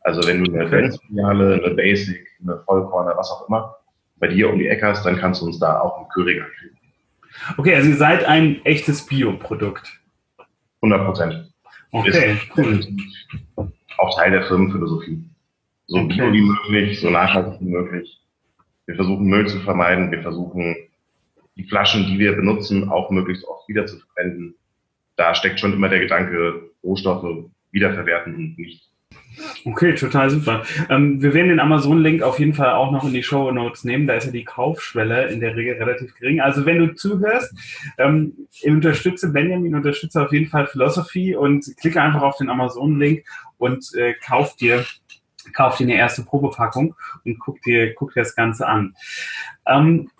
Also 0.00 0.26
wenn 0.26 0.42
du 0.42 0.50
eine 0.50 0.64
Adventsfiliale, 0.64 1.62
eine 1.62 1.74
Basic, 1.74 2.26
eine 2.40 2.58
Vollkorner, 2.64 3.14
was 3.16 3.30
auch 3.30 3.46
immer, 3.48 3.76
bei 4.16 4.28
dir 4.28 4.50
um 4.50 4.58
die 4.58 4.68
Ecke 4.68 4.86
hast, 4.86 5.04
dann 5.04 5.18
kannst 5.18 5.42
du 5.42 5.46
uns 5.46 5.58
da 5.58 5.80
auch 5.80 5.98
einen 5.98 6.08
Curry 6.08 6.40
kriegen. 6.58 6.76
Okay, 7.58 7.74
also 7.74 7.90
ihr 7.90 7.96
seid 7.96 8.24
ein 8.24 8.64
echtes 8.64 9.04
Bioprodukt. 9.04 10.00
100 10.80 11.06
Prozent. 11.06 11.52
Okay, 11.92 12.38
cool. 12.56 12.80
auch 13.98 14.16
Teil 14.16 14.30
der 14.30 14.44
Firmenphilosophie. 14.44 15.22
So 15.86 15.98
okay. 15.98 16.16
bio 16.16 16.32
wie 16.32 16.42
möglich, 16.42 17.00
so 17.00 17.10
nachhaltig 17.10 17.60
wie 17.60 17.70
möglich. 17.70 18.20
Wir 18.86 18.94
versuchen 18.94 19.26
Müll 19.26 19.46
zu 19.46 19.58
vermeiden. 19.60 20.10
Wir 20.10 20.22
versuchen 20.22 20.76
die 21.56 21.64
Flaschen, 21.64 22.06
die 22.06 22.18
wir 22.18 22.34
benutzen, 22.36 22.88
auch 22.88 23.10
möglichst 23.10 23.44
oft 23.44 23.68
wieder 23.68 23.86
zu 23.86 23.98
verwenden. 23.98 24.54
Da 25.18 25.34
steckt 25.34 25.60
schon 25.60 25.74
immer 25.74 25.90
der 25.90 26.00
Gedanke, 26.00 26.70
Rohstoffe 26.82 27.50
wiederverwerten 27.70 28.34
und 28.34 28.58
nicht 28.58 28.88
Okay, 29.64 29.94
total 29.94 30.30
super. 30.30 30.62
Ähm, 30.88 31.22
wir 31.22 31.34
werden 31.34 31.48
den 31.48 31.60
Amazon-Link 31.60 32.22
auf 32.22 32.38
jeden 32.38 32.54
Fall 32.54 32.72
auch 32.72 32.90
noch 32.90 33.04
in 33.04 33.12
die 33.12 33.22
Show 33.22 33.50
Notes 33.50 33.84
nehmen. 33.84 34.06
Da 34.06 34.14
ist 34.14 34.26
ja 34.26 34.32
die 34.32 34.44
Kaufschwelle 34.44 35.28
in 35.28 35.40
der 35.40 35.56
Regel 35.56 35.74
relativ 35.74 36.14
gering. 36.14 36.40
Also 36.40 36.66
wenn 36.66 36.78
du 36.78 36.94
zuhörst, 36.94 37.54
ähm, 37.98 38.32
unterstütze 38.64 39.32
Benjamin, 39.32 39.74
unterstütze 39.74 40.22
auf 40.22 40.32
jeden 40.32 40.48
Fall 40.48 40.66
Philosophy 40.66 41.36
und 41.36 41.64
klicke 41.80 42.00
einfach 42.02 42.22
auf 42.22 42.36
den 42.36 42.50
Amazon-Link 42.50 43.24
und 43.58 43.84
äh, 43.96 44.14
kauf 44.14 44.56
dir 44.56 44.84
kauf 45.54 45.78
dir 45.78 45.84
eine 45.84 45.96
erste 45.96 46.24
Probepackung 46.24 46.94
und 47.24 47.38
guck 47.38 47.62
dir, 47.62 47.94
guck 47.94 48.12
dir 48.12 48.20
das 48.20 48.34
Ganze 48.34 48.66
an. 48.66 48.94
Ähm, 49.66 50.10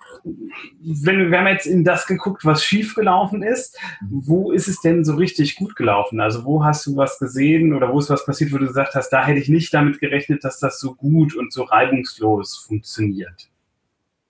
wenn 0.80 1.30
wir 1.30 1.38
haben 1.38 1.46
jetzt 1.48 1.66
in 1.66 1.84
das 1.84 2.06
geguckt, 2.06 2.44
was 2.44 2.64
schiefgelaufen 2.64 3.42
ist, 3.42 3.78
wo 4.08 4.52
ist 4.52 4.68
es 4.68 4.80
denn 4.80 5.04
so 5.04 5.14
richtig 5.14 5.56
gut 5.56 5.76
gelaufen? 5.76 6.20
Also 6.20 6.44
wo 6.44 6.64
hast 6.64 6.86
du 6.86 6.96
was 6.96 7.18
gesehen 7.18 7.74
oder 7.74 7.92
wo 7.92 7.98
ist 7.98 8.10
was 8.10 8.24
passiert, 8.24 8.52
wo 8.52 8.58
du 8.58 8.66
gesagt 8.66 8.94
hast, 8.94 9.10
da 9.10 9.24
hätte 9.24 9.40
ich 9.40 9.48
nicht 9.48 9.72
damit 9.74 10.00
gerechnet, 10.00 10.44
dass 10.44 10.58
das 10.58 10.80
so 10.80 10.94
gut 10.94 11.36
und 11.36 11.52
so 11.52 11.64
reibungslos 11.64 12.56
funktioniert? 12.56 13.48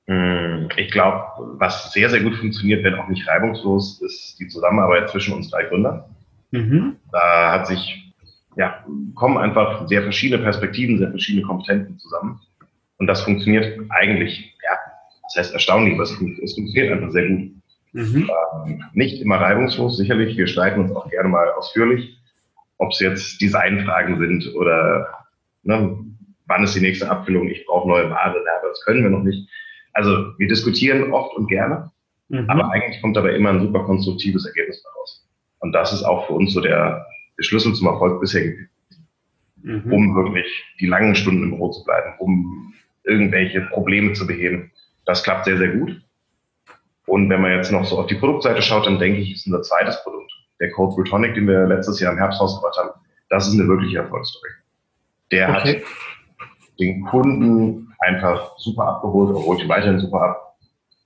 Hm, 0.07 0.69
ich 0.77 0.91
glaube, 0.91 1.23
was 1.59 1.93
sehr, 1.93 2.09
sehr 2.09 2.21
gut 2.21 2.35
funktioniert, 2.37 2.83
wenn 2.83 2.95
auch 2.95 3.09
nicht 3.09 3.29
reibungslos, 3.29 4.01
ist 4.01 4.41
die 4.41 4.49
Zusammenarbeit 4.49 5.11
zwischen 5.11 5.35
uns 5.35 5.51
drei 5.51 5.65
Gründern. 5.65 6.03
Mhm. 6.51 6.97
Da 7.13 7.53
hat 7.53 7.67
sich, 7.67 8.13
ja, 8.57 8.85
kommen 9.15 9.37
einfach 9.37 9.87
sehr 9.87 10.03
verschiedene 10.03 10.43
Perspektiven, 10.43 10.99
sehr 10.99 11.11
verschiedene 11.11 11.47
Kompetenten 11.47 11.99
zusammen. 11.99 12.41
Und 12.97 13.07
das 13.07 13.23
funktioniert 13.23 13.79
eigentlich, 13.91 14.57
heißt 15.39 15.55
erstaunlich, 15.55 15.95
aber 15.95 16.03
es, 16.03 16.11
es 16.11 16.55
funktioniert 16.55 16.93
einfach 16.93 17.11
sehr 17.11 17.29
gut. 17.29 17.53
Mhm. 17.93 18.31
Ähm, 18.67 18.85
nicht 18.93 19.23
immer 19.23 19.37
reibungslos, 19.37 19.97
sicherlich. 19.97 20.37
Wir 20.37 20.47
streiten 20.47 20.81
uns 20.81 20.93
auch 20.93 21.09
gerne 21.11 21.29
mal 21.29 21.51
ausführlich, 21.53 22.19
ob 22.77 22.93
es 22.93 23.01
jetzt 23.01 23.41
Designfragen 23.41 24.19
sind 24.19 24.55
oder 24.55 25.09
ne, 25.63 25.99
wann 26.47 26.65
ist 26.65 26.75
die 26.75 26.81
nächste 26.81 27.11
Abfüllung, 27.11 27.49
ich 27.49 27.65
brauche 27.67 27.89
neue 27.89 28.11
Ware, 28.11 28.37
aber 28.59 28.69
das 28.69 28.85
können 28.85 29.03
wir 29.03 29.11
noch 29.11 29.23
nicht. 29.23 29.49
Also 29.93 30.39
wir 30.39 30.49
diskutieren 30.49 31.13
oft 31.13 31.35
und 31.37 31.49
gerne, 31.49 31.91
mhm. 32.29 32.49
aber 32.49 32.71
eigentlich 32.71 33.01
kommt 33.01 33.17
dabei 33.17 33.35
immer 33.35 33.51
ein 33.51 33.61
super 33.61 33.85
konstruktives 33.85 34.47
Ergebnis 34.47 34.83
daraus. 34.83 35.27
Und 35.61 35.73
das 35.73 35.93
ist 35.93 36.05
auch 36.05 36.27
für 36.27 36.35
uns 36.35 36.53
so 36.53 36.61
der, 36.61 37.07
der 37.37 37.43
Schlüssel 37.43 37.75
zum 37.75 37.89
Erfolg 37.89 38.21
bisher 38.21 38.43
gewesen. 38.43 38.69
Mhm. 39.63 39.93
Um 39.93 40.15
wirklich 40.15 40.47
die 40.81 40.87
langen 40.87 41.15
Stunden 41.15 41.43
im 41.43 41.51
Büro 41.51 41.71
zu 41.71 41.85
bleiben, 41.85 42.15
um 42.19 42.73
irgendwelche 43.03 43.63
Probleme 43.63 44.13
zu 44.13 44.27
beheben. 44.27 44.71
Das 45.09 45.23
klappt 45.23 45.47
sehr, 45.47 45.57
sehr 45.57 45.69
gut. 45.69 46.03
Und 47.07 47.31
wenn 47.31 47.41
man 47.41 47.53
jetzt 47.53 47.73
noch 47.73 47.87
so 47.87 47.99
auf 47.99 48.09
die 48.09 48.17
Produktseite 48.17 48.61
schaut, 48.61 48.85
dann 48.85 48.99
denke 48.99 49.21
ich, 49.21 49.33
ist 49.33 49.47
unser 49.47 49.63
zweites 49.63 50.03
Produkt, 50.03 50.31
der 50.61 50.71
Code 50.73 50.95
Brutonic, 50.97 51.35
den 51.35 51.49
wir 51.49 51.67
letztes 51.67 51.99
Jahr 51.99 52.13
im 52.13 52.19
Herbst 52.19 52.39
rausgebracht 52.39 52.77
haben, 52.77 52.91
das 53.31 53.49
ist 53.49 53.55
eine 53.55 53.67
wirkliche 53.67 53.97
Erfolgsstory. 54.01 54.51
Der 55.33 55.49
okay. 55.49 55.81
hat 55.81 56.79
den 56.79 57.07
Kunden 57.07 57.91
einfach 58.01 58.53
super 58.59 58.85
abgeholt, 58.87 59.35
obwohl 59.35 59.57
ich 59.57 59.67
weiterhin 59.67 59.99
super 59.99 60.21
ab, 60.21 60.59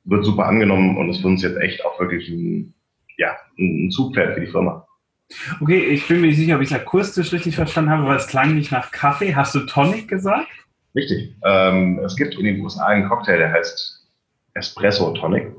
wird 0.03 0.25
super 0.25 0.47
angenommen 0.47 0.99
und 0.99 1.09
ist 1.09 1.21
für 1.21 1.29
uns 1.29 1.45
jetzt 1.45 1.59
echt 1.59 1.85
auch 1.85 2.01
wirklich 2.01 2.29
ein, 2.29 2.75
ja, 3.19 3.37
ein 3.57 3.89
Zugpferd 3.93 4.35
für 4.35 4.41
die 4.41 4.51
Firma. 4.51 4.85
Okay, 5.61 5.79
ich 5.79 6.09
bin 6.09 6.23
mir 6.23 6.27
nicht 6.27 6.39
sicher, 6.39 6.57
ob 6.57 6.63
ich 6.63 6.73
es 6.73 6.77
akustisch 6.77 7.33
richtig 7.33 7.55
verstanden 7.55 7.93
habe, 7.93 8.09
weil 8.09 8.17
es 8.17 8.27
klang 8.27 8.57
nicht 8.57 8.73
nach 8.73 8.91
Kaffee. 8.91 9.37
Hast 9.37 9.55
du 9.55 9.61
Tonic 9.61 10.09
gesagt? 10.09 10.49
Richtig. 10.95 11.35
Ähm, 11.45 12.01
es 12.05 12.17
gibt 12.17 12.35
in 12.35 12.45
den 12.45 12.61
USA 12.61 12.87
einen 12.87 13.09
Cocktail, 13.09 13.39
der 13.39 13.53
heißt 13.53 14.11
Espresso 14.55 15.13
Tonic, 15.15 15.55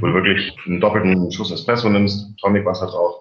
wo 0.00 0.06
du 0.06 0.14
wirklich 0.14 0.52
einen 0.66 0.80
doppelten 0.80 1.30
Schuss 1.30 1.52
Espresso 1.52 1.88
nimmst, 1.88 2.36
Tonicwasser 2.40 2.86
drauf 2.86 3.16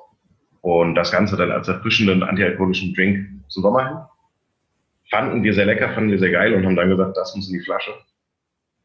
und 0.62 0.96
das 0.96 1.12
Ganze 1.12 1.38
dann 1.38 1.52
als 1.52 1.68
erfrischenden 1.68 2.24
antialkoholischen 2.24 2.94
Drink 2.94 3.28
zum 3.50 3.64
Sommer 3.64 3.88
hin. 3.88 3.98
Fanden 5.12 5.44
wir 5.44 5.54
sehr 5.54 5.66
lecker, 5.66 5.94
fanden 5.94 6.10
wir 6.10 6.20
sehr 6.20 6.32
geil 6.32 6.56
und 6.56 6.66
haben 6.66 6.76
dann 6.76 6.90
gesagt, 6.90 7.18
das 7.18 7.36
muss 7.36 7.50
in 7.50 7.60
die 7.60 7.66
Flasche. 7.66 7.92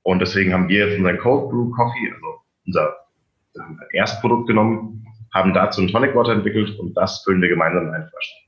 Und 0.02 0.20
deswegen 0.20 0.52
haben 0.52 0.68
wir 0.68 0.86
jetzt 0.86 0.98
unseren 0.98 1.18
Cold 1.18 1.50
Brew 1.50 1.70
Coffee, 1.70 2.12
also 2.12 2.40
unser 2.66 2.96
Erstprodukt 3.92 4.46
genommen, 4.46 5.06
haben 5.32 5.54
dazu 5.54 5.80
einen 5.80 5.90
Tonic 5.90 6.14
Water 6.14 6.32
entwickelt 6.32 6.78
und 6.78 6.94
das 6.94 7.22
füllen 7.24 7.40
wir 7.40 7.48
gemeinsam 7.48 7.86
in 7.88 7.94
eine 7.94 8.08
Flasche. 8.08 8.47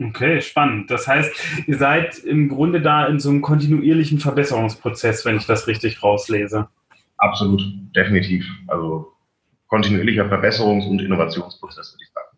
Okay, 0.00 0.40
spannend. 0.40 0.90
Das 0.90 1.06
heißt, 1.06 1.66
ihr 1.66 1.78
seid 1.78 2.18
im 2.18 2.48
Grunde 2.48 2.80
da 2.80 3.06
in 3.06 3.20
so 3.20 3.30
einem 3.30 3.42
kontinuierlichen 3.42 4.18
Verbesserungsprozess, 4.18 5.24
wenn 5.24 5.36
ich 5.36 5.46
das 5.46 5.66
richtig 5.66 6.02
rauslese. 6.02 6.68
Absolut, 7.18 7.62
definitiv. 7.94 8.44
Also 8.66 9.12
kontinuierlicher 9.68 10.26
Verbesserungs- 10.26 10.88
und 10.88 11.00
Innovationsprozess, 11.00 11.94
würde 11.94 12.04
ich 12.04 12.12
sagen. 12.12 12.36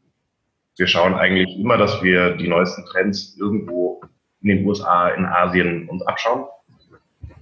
Wir 0.77 0.87
schauen 0.87 1.15
eigentlich 1.15 1.59
immer, 1.59 1.79
dass 1.79 2.03
wir 2.03 2.37
die 2.37 2.49
neuesten 2.49 2.85
Trends 2.85 3.37
irgendwo 3.39 4.03
in 4.43 4.49
den 4.49 4.67
USA, 4.67 5.09
in 5.09 5.25
Asien 5.25 5.89
uns 5.89 6.03
abschauen, 6.03 6.45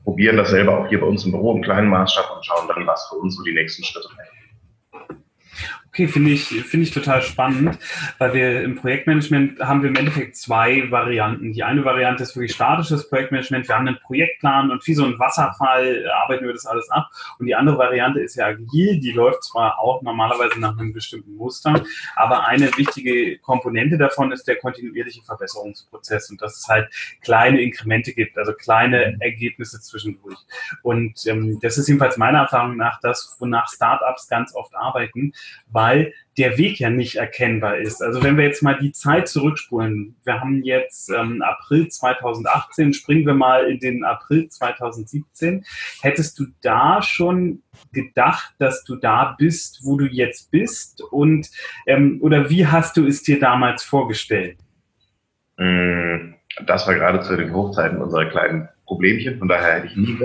probieren 0.04 0.36
das 0.36 0.50
selber 0.50 0.78
auch 0.78 0.88
hier 0.88 1.00
bei 1.00 1.06
uns 1.06 1.24
im 1.24 1.32
Büro 1.32 1.56
im 1.56 1.62
kleinen 1.62 1.88
Maßstab 1.88 2.36
und 2.36 2.46
schauen 2.46 2.68
dann, 2.68 2.86
was 2.86 3.08
für 3.08 3.16
uns 3.16 3.36
so 3.36 3.42
die 3.42 3.54
nächsten 3.54 3.82
Schritte 3.82 4.06
sind. 4.08 4.33
Okay, 5.94 6.08
finde 6.08 6.32
ich, 6.32 6.48
finde 6.48 6.88
ich 6.88 6.90
total 6.90 7.22
spannend, 7.22 7.78
weil 8.18 8.34
wir 8.34 8.62
im 8.64 8.74
Projektmanagement 8.74 9.60
haben 9.60 9.80
wir 9.80 9.90
im 9.90 9.94
Endeffekt 9.94 10.34
zwei 10.34 10.90
Varianten. 10.90 11.52
Die 11.52 11.62
eine 11.62 11.84
Variante 11.84 12.24
ist 12.24 12.34
wirklich 12.34 12.52
statisches 12.52 13.08
Projektmanagement. 13.08 13.68
Wir 13.68 13.76
haben 13.76 13.86
einen 13.86 14.00
Projektplan 14.00 14.72
und 14.72 14.84
wie 14.88 14.94
so 14.94 15.04
ein 15.04 15.16
Wasserfall 15.20 16.04
arbeiten 16.24 16.46
wir 16.46 16.52
das 16.52 16.66
alles 16.66 16.90
ab. 16.90 17.10
Und 17.38 17.46
die 17.46 17.54
andere 17.54 17.78
Variante 17.78 18.18
ist 18.18 18.34
ja 18.34 18.46
agil. 18.46 18.98
Die 18.98 19.12
läuft 19.12 19.44
zwar 19.44 19.78
auch 19.78 20.02
normalerweise 20.02 20.58
nach 20.58 20.76
einem 20.76 20.92
bestimmten 20.92 21.36
Muster, 21.36 21.80
aber 22.16 22.44
eine 22.44 22.76
wichtige 22.76 23.38
Komponente 23.38 23.96
davon 23.96 24.32
ist 24.32 24.48
der 24.48 24.56
kontinuierliche 24.56 25.22
Verbesserungsprozess 25.22 26.28
und 26.28 26.42
dass 26.42 26.58
es 26.58 26.66
halt 26.66 26.88
kleine 27.22 27.60
Inkremente 27.60 28.12
gibt, 28.12 28.36
also 28.36 28.52
kleine 28.52 29.16
Ergebnisse 29.20 29.80
zwischendurch. 29.80 30.38
Und 30.82 31.24
ähm, 31.26 31.60
das 31.62 31.78
ist 31.78 31.86
jedenfalls 31.86 32.16
meiner 32.16 32.40
Erfahrung 32.40 32.76
nach 32.76 32.98
das, 33.00 33.36
wonach 33.38 33.68
Startups 33.68 34.26
ganz 34.26 34.56
oft 34.56 34.74
arbeiten, 34.74 35.32
weil 35.70 35.83
weil 35.84 36.12
der 36.38 36.58
Weg 36.58 36.80
ja 36.80 36.90
nicht 36.90 37.16
erkennbar 37.16 37.76
ist. 37.76 38.02
Also 38.02 38.22
wenn 38.22 38.36
wir 38.36 38.44
jetzt 38.44 38.62
mal 38.62 38.76
die 38.78 38.92
Zeit 38.92 39.28
zurückspulen, 39.28 40.16
wir 40.24 40.40
haben 40.40 40.64
jetzt 40.64 41.10
ähm, 41.10 41.42
April 41.42 41.88
2018, 41.88 42.92
springen 42.92 43.26
wir 43.26 43.34
mal 43.34 43.66
in 43.70 43.78
den 43.78 44.02
April 44.02 44.48
2017. 44.48 45.64
Hättest 46.00 46.38
du 46.38 46.46
da 46.62 47.02
schon 47.02 47.62
gedacht, 47.92 48.54
dass 48.58 48.82
du 48.84 48.96
da 48.96 49.36
bist, 49.38 49.80
wo 49.84 49.96
du 49.96 50.06
jetzt 50.06 50.50
bist? 50.50 51.02
Und 51.02 51.50
ähm, 51.86 52.18
oder 52.20 52.50
wie 52.50 52.66
hast 52.66 52.96
du 52.96 53.06
es 53.06 53.22
dir 53.22 53.38
damals 53.38 53.84
vorgestellt? 53.84 54.56
Mm, 55.56 56.34
das 56.66 56.86
war 56.86 56.94
gerade 56.94 57.20
zu 57.20 57.36
den 57.36 57.52
Hochzeiten 57.52 58.02
unserer 58.02 58.26
kleinen 58.26 58.68
Problemchen, 58.86 59.38
von 59.38 59.48
daher 59.48 59.74
hätte 59.74 59.86
ich 59.86 59.96
nie 59.96 60.18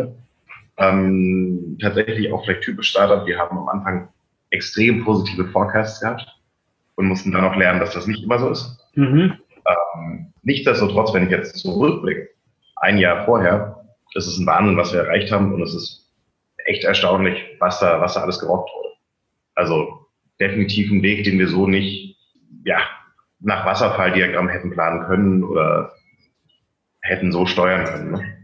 ähm, 0.80 1.78
tatsächlich 1.82 2.32
auch 2.32 2.44
vielleicht 2.44 2.62
typisch 2.62 2.90
Startup. 2.90 3.26
Wir 3.28 3.38
haben 3.38 3.58
am 3.58 3.68
Anfang 3.68 4.08
extrem 4.52 5.04
positive 5.04 5.48
Forecasts 5.50 6.02
gehabt 6.02 6.26
und 6.96 7.08
mussten 7.08 7.32
dann 7.32 7.46
auch 7.46 7.56
lernen, 7.56 7.80
dass 7.80 7.94
das 7.94 8.08
nicht 8.08 8.24
immer 8.24 8.40
so 8.40 8.50
ist. 8.50 8.78
Mhm. 8.96 9.34
Ähm, 9.66 10.34
nichtsdestotrotz, 10.44 11.14
wenn 11.14 11.26
ich 11.26 11.32
jetzt 11.32 11.58
zurückblicke, 11.58 12.30
ein 12.78 12.98
Jahr 12.98 13.26
vorher, 13.26 13.86
ist 14.16 14.28
es 14.28 14.38
ein 14.38 14.48
Wahnsinn, 14.48 14.78
was 14.78 14.94
wir 14.94 15.02
erreicht 15.02 15.32
haben 15.32 15.54
und 15.54 15.62
es 15.62 15.76
ist 15.76 16.12
echt 16.66 16.84
erstaunlich, 16.84 17.38
was 17.60 17.80
da, 17.80 18.02
was 18.02 18.16
da 18.16 18.22
alles 18.22 18.40
gerockt 18.40 18.70
wurde. 18.76 18.90
Also 19.56 20.08
definitiv 20.40 20.92
ein 20.92 21.04
Weg, 21.04 21.24
den 21.24 21.40
wir 21.40 21.48
so 21.48 21.68
nicht, 21.68 22.18
ja, 22.64 22.80
nach 23.40 23.66
Wasserfalldiagramm 23.66 24.50
hätten 24.50 24.72
planen 24.72 25.06
können 25.06 25.44
oder 25.44 25.94
hätten 27.02 27.32
so 27.32 27.46
steuern 27.46 27.86
können. 27.86 28.12
Ne? 28.12 28.39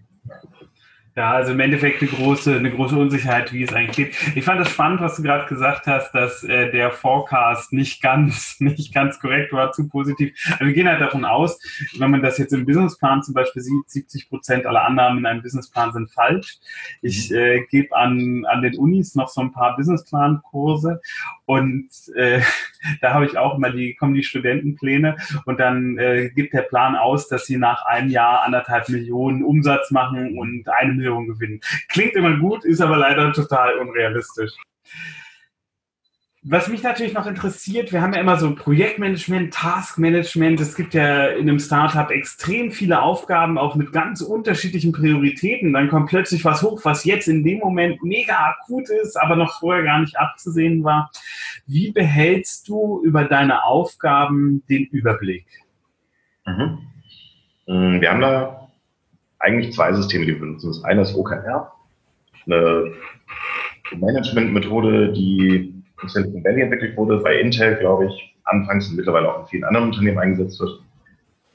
Ja, 1.17 1.31
also 1.31 1.53
im 1.53 1.61
Endeffekt 1.61 2.01
eine 2.01 2.11
große, 2.11 2.57
eine 2.57 2.71
große 2.71 2.97
Unsicherheit, 2.97 3.53
wie 3.53 3.63
es 3.63 3.71
eigentlich 3.71 3.95
geht. 3.95 4.35
Ich 4.35 4.43
fand 4.43 4.59
das 4.59 4.69
spannend, 4.69 4.99
was 4.99 5.15
du 5.15 5.23
gerade 5.23 5.47
gesagt 5.47 5.87
hast, 5.87 6.11
dass 6.11 6.43
äh, 6.43 6.69
der 6.71 6.91
Forecast 6.91 7.71
nicht 7.71 8.01
ganz, 8.01 8.57
nicht 8.59 8.93
ganz 8.93 9.17
korrekt 9.21 9.53
war, 9.53 9.71
zu 9.71 9.87
positiv. 9.87 10.33
Also 10.51 10.65
wir 10.65 10.73
gehen 10.73 10.89
halt 10.89 10.99
davon 10.99 11.23
aus, 11.23 11.57
wenn 11.99 12.11
man 12.11 12.21
das 12.21 12.37
jetzt 12.37 12.51
im 12.51 12.65
Businessplan 12.65 13.23
zum 13.23 13.33
Beispiel 13.33 13.61
sieht, 13.61 13.89
70 13.89 14.27
Prozent 14.27 14.65
aller 14.65 14.83
Annahmen 14.83 15.19
in 15.19 15.25
einem 15.25 15.41
Businessplan 15.41 15.93
sind 15.93 16.11
falsch. 16.11 16.57
Ich 17.01 17.29
mhm. 17.29 17.37
äh, 17.37 17.65
gebe 17.67 17.95
an, 17.95 18.43
an 18.49 18.61
den 18.61 18.77
Unis 18.77 19.15
noch 19.15 19.29
so 19.29 19.39
ein 19.39 19.53
paar 19.53 19.77
Businessplan-Kurse 19.77 20.99
und 21.45 21.91
äh, 22.17 22.41
da 23.01 23.13
habe 23.13 23.25
ich 23.25 23.37
auch 23.37 23.55
immer 23.55 23.71
die, 23.71 23.95
kommen 23.95 24.15
die 24.15 24.23
Studentenpläne 24.23 25.15
und 25.45 25.61
dann 25.61 25.97
äh, 25.97 26.29
gibt 26.35 26.53
der 26.53 26.63
Plan 26.63 26.97
aus, 26.97 27.29
dass 27.29 27.45
sie 27.45 27.55
nach 27.55 27.85
einem 27.85 28.09
Jahr 28.09 28.43
anderthalb 28.43 28.89
Millionen 28.89 29.45
Umsatz 29.45 29.91
machen 29.91 30.37
und 30.37 30.67
eine 30.67 30.91
Million 30.91 31.04
gewinnen. 31.05 31.59
Klingt 31.89 32.15
immer 32.15 32.37
gut, 32.37 32.65
ist 32.65 32.81
aber 32.81 32.97
leider 32.97 33.31
total 33.33 33.77
unrealistisch. 33.77 34.51
was 36.47 36.67
mich 36.67 36.83
natürlich 36.83 37.13
noch 37.13 37.25
interessiert, 37.25 37.91
wir 37.91 38.03
haben 38.03 38.13
ja 38.13 38.19
immer 38.19 38.37
so 38.37 38.53
Projektmanagement, 38.53 39.51
Taskmanagement. 39.51 40.59
Es 40.61 40.75
gibt 40.75 40.93
ja 40.93 41.27
in 41.27 41.49
einem 41.49 41.57
Startup 41.57 42.11
extrem 42.11 42.71
viele 42.71 43.01
Aufgaben, 43.01 43.57
auch 43.57 43.73
mit 43.75 43.91
ganz 43.91 44.21
unterschiedlichen 44.21 44.91
Prioritäten. 44.91 45.73
Dann 45.73 45.89
kommt 45.89 46.09
plötzlich 46.09 46.45
was 46.45 46.61
hoch, 46.61 46.81
was 46.83 47.03
jetzt 47.03 47.27
in 47.27 47.43
dem 47.43 47.57
Moment 47.57 48.03
mega 48.03 48.35
akut 48.35 48.89
ist, 48.89 49.15
aber 49.15 49.35
noch 49.35 49.59
vorher 49.59 49.83
gar 49.83 49.99
nicht 49.99 50.19
abzusehen 50.19 50.83
war. 50.83 51.09
Wie 51.65 51.91
behältst 51.91 52.67
du 52.67 53.01
über 53.03 53.23
deine 53.23 53.63
Aufgaben 53.63 54.63
den 54.69 54.85
Überblick? 54.85 55.47
Mhm. 56.45 56.77
Mm, 57.65 58.01
wir 58.01 58.11
haben 58.11 58.21
da 58.21 58.64
eigentlich 59.45 59.73
zwei 59.73 59.93
Systeme, 59.93 60.25
die 60.25 60.33
wir 60.33 60.39
benutzen. 60.39 60.67
Das 60.67 60.83
eine 60.83 61.01
ist 61.01 61.15
OKR, 61.15 61.71
eine 62.45 62.93
Managementmethode, 63.95 65.13
die 65.13 65.73
in 66.01 66.09
Silicon 66.09 66.43
Valley 66.43 66.61
entwickelt 66.61 66.97
wurde, 66.97 67.17
bei 67.17 67.39
Intel, 67.39 67.75
glaube 67.77 68.07
ich, 68.07 68.35
anfangs 68.45 68.89
und 68.89 68.95
mittlerweile 68.97 69.31
auch 69.31 69.41
in 69.41 69.47
vielen 69.47 69.63
anderen 69.63 69.87
Unternehmen 69.87 70.19
eingesetzt 70.19 70.59
wird, 70.59 70.81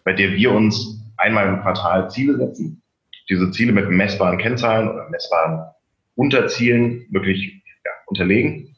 bei 0.05 0.13
der 0.13 0.33
wir 0.33 0.53
uns 0.53 1.01
einmal 1.17 1.49
im 1.49 1.61
Quartal 1.61 2.11
Ziele 2.11 2.37
setzen, 2.37 2.83
diese 3.29 3.51
Ziele 3.51 3.73
mit 3.73 3.89
messbaren 3.91 4.39
Kennzahlen 4.39 4.89
oder 4.89 5.09
messbaren 5.11 5.67
Unterzielen 6.15 7.07
wirklich 7.11 7.63
ja, 7.85 7.91
unterlegen. 8.07 8.75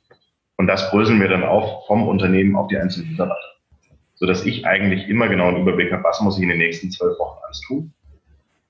Und 0.57 0.67
das 0.67 0.91
bröseln 0.91 1.21
wir 1.21 1.29
dann 1.29 1.45
auch 1.45 1.87
vom 1.87 2.07
Unternehmen 2.07 2.57
auf 2.57 2.69
die 2.69 2.77
einzelnen 2.77 3.11
Mitarbeiter, 3.11 3.41
sodass 4.15 4.45
ich 4.45 4.67
eigentlich 4.67 5.09
immer 5.09 5.29
genau 5.29 5.49
einen 5.49 5.63
Überblick 5.63 5.93
habe, 5.93 6.05
was 6.05 6.21
muss 6.21 6.37
ich 6.37 6.43
in 6.43 6.51
den 6.51 6.59
nächsten 6.59 6.91
zwölf 6.91 7.19
Wochen 7.19 7.39
alles 7.45 7.61
tun, 7.63 7.93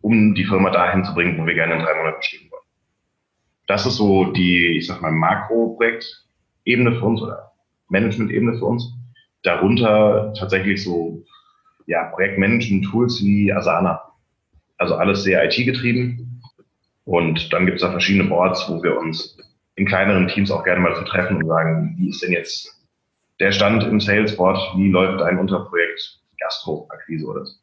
um 0.02 0.34
die 0.34 0.44
Firma 0.44 0.70
dahin 0.70 1.04
zu 1.04 1.14
bringen, 1.14 1.38
wo 1.38 1.46
wir 1.46 1.54
gerne 1.54 1.74
in 1.74 1.80
drei 1.80 1.94
Monaten 1.94 2.22
stehen 2.22 2.50
wollen. 2.50 2.62
Das 3.66 3.86
ist 3.86 3.96
so 3.96 4.26
die, 4.32 4.76
ich 4.76 4.86
sag 4.86 5.00
mal, 5.00 5.12
Makro-Projekt, 5.12 6.26
Ebene 6.64 6.92
für 6.92 7.04
uns 7.04 7.22
oder 7.22 7.52
Management-Ebene 7.88 8.58
für 8.58 8.66
uns. 8.66 8.92
Darunter 9.42 10.32
tatsächlich 10.38 10.82
so 10.82 11.24
ja, 11.86 12.04
Projektmanagement-Tools 12.14 13.22
wie 13.24 13.52
Asana. 13.52 14.00
Also 14.78 14.96
alles 14.96 15.22
sehr 15.22 15.44
IT-getrieben. 15.44 16.40
Und 17.04 17.52
dann 17.52 17.66
gibt 17.66 17.76
es 17.76 17.82
da 17.82 17.90
verschiedene 17.90 18.28
Boards, 18.28 18.68
wo 18.68 18.82
wir 18.82 18.98
uns 18.98 19.36
in 19.76 19.86
kleineren 19.86 20.28
Teams 20.28 20.50
auch 20.50 20.64
gerne 20.64 20.80
mal 20.80 20.94
zu 20.94 21.04
treffen 21.04 21.36
und 21.38 21.46
sagen, 21.46 21.94
wie 21.98 22.10
ist 22.10 22.22
denn 22.22 22.32
jetzt 22.32 22.68
der 23.40 23.52
Stand 23.52 23.82
im 23.84 24.00
Salesboard, 24.00 24.58
wie 24.76 24.90
läuft 24.90 25.22
ein 25.22 25.38
Unterprojekt 25.38 26.20
Gastro-Akquise 26.38 27.26
oder 27.26 27.44
so. 27.44 27.61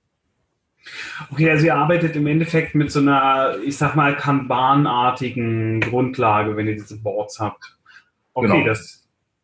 Okay, 1.31 1.49
also 1.49 1.65
ihr 1.65 1.75
arbeitet 1.75 2.15
im 2.15 2.27
Endeffekt 2.27 2.75
mit 2.75 2.91
so 2.91 2.99
einer, 2.99 3.55
ich 3.65 3.77
sag 3.77 3.95
mal, 3.95 4.15
Kanban-artigen 4.15 5.81
Grundlage, 5.81 6.55
wenn 6.55 6.67
ihr 6.67 6.75
diese 6.75 7.01
Boards 7.01 7.39
habt. 7.39 7.77
Okay, 8.33 8.47
genau. 8.47 8.65
das 8.65 8.99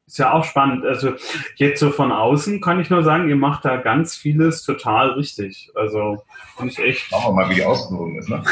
ist 0.08 0.20
ja 0.20 0.34
auch 0.34 0.44
spannend. 0.44 0.86
Also 0.86 1.14
jetzt 1.56 1.80
so 1.80 1.90
von 1.90 2.12
außen 2.12 2.62
kann 2.62 2.80
ich 2.80 2.90
nur 2.90 3.04
sagen, 3.04 3.28
ihr 3.28 3.36
macht 3.36 3.66
da 3.66 3.78
ganz 3.78 4.16
vieles 4.16 4.64
total 4.64 5.12
richtig. 5.12 5.72
Also 5.76 6.24
bin 6.58 6.70
ich 6.70 6.80
echt. 6.80 7.08
Schauen 7.10 7.36
wir 7.36 7.44
mal, 7.44 7.50
wie 7.50 7.56
die 7.56 7.66
ausgewogen 7.66 8.18
ist. 8.18 8.30
Ne? 8.30 8.44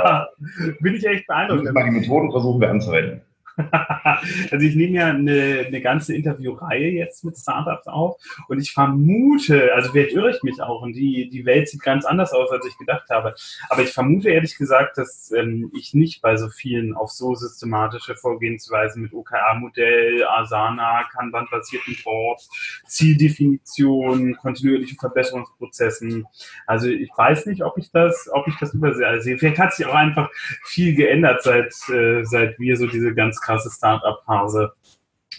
bin 0.80 0.94
ich 0.94 1.04
echt 1.04 1.26
beeindruckt. 1.26 1.72
Mal 1.72 1.84
die 1.84 1.90
Methoden 1.90 2.30
versuchen 2.30 2.60
wir 2.60 2.70
anzuwenden. 2.70 3.22
also 4.50 4.66
ich 4.66 4.76
nehme 4.76 4.98
ja 4.98 5.06
eine, 5.08 5.64
eine 5.66 5.80
ganze 5.80 6.14
Interviewreihe 6.14 6.90
jetzt 6.90 7.24
mit 7.24 7.36
Startups 7.36 7.86
auf 7.86 8.20
und 8.48 8.60
ich 8.60 8.72
vermute, 8.72 9.72
also 9.74 9.90
vielleicht 9.90 10.12
irre 10.12 10.30
ich 10.30 10.42
mich 10.42 10.60
auch 10.60 10.82
und 10.82 10.92
die, 10.92 11.28
die 11.30 11.46
Welt 11.46 11.68
sieht 11.68 11.82
ganz 11.82 12.04
anders 12.04 12.32
aus, 12.32 12.50
als 12.50 12.66
ich 12.66 12.76
gedacht 12.76 13.08
habe. 13.10 13.34
Aber 13.70 13.82
ich 13.82 13.92
vermute 13.92 14.30
ehrlich 14.30 14.56
gesagt, 14.58 14.98
dass 14.98 15.32
ähm, 15.32 15.70
ich 15.74 15.94
nicht 15.94 16.20
bei 16.20 16.36
so 16.36 16.48
vielen 16.48 16.94
auf 16.94 17.10
so 17.10 17.34
systematische 17.34 18.14
Vorgehensweisen 18.16 19.02
mit 19.02 19.12
OKR-Modell, 19.12 20.24
Asana, 20.24 21.04
Kanban-basierten 21.12 21.96
Boards, 22.04 22.50
Zieldefinition, 22.86 24.36
kontinuierlichen 24.36 24.98
Verbesserungsprozessen. 24.98 26.26
Also 26.66 26.88
ich 26.88 27.10
weiß 27.16 27.46
nicht, 27.46 27.62
ob 27.62 27.78
ich 27.78 27.90
das, 27.90 28.28
ob 28.32 28.46
ich 28.48 28.56
das 28.58 28.74
übersehe. 28.74 29.06
Also 29.06 29.30
vielleicht 29.36 29.58
hat 29.58 29.74
sich 29.74 29.86
auch 29.86 29.94
einfach 29.94 30.30
viel 30.64 30.94
geändert, 30.94 31.42
seit, 31.42 31.72
äh, 31.88 32.24
seit 32.24 32.58
wir 32.58 32.76
so 32.76 32.86
diese 32.86 33.14
ganz 33.14 33.40
krasse 33.46 33.70
Startup-Phase 33.70 34.72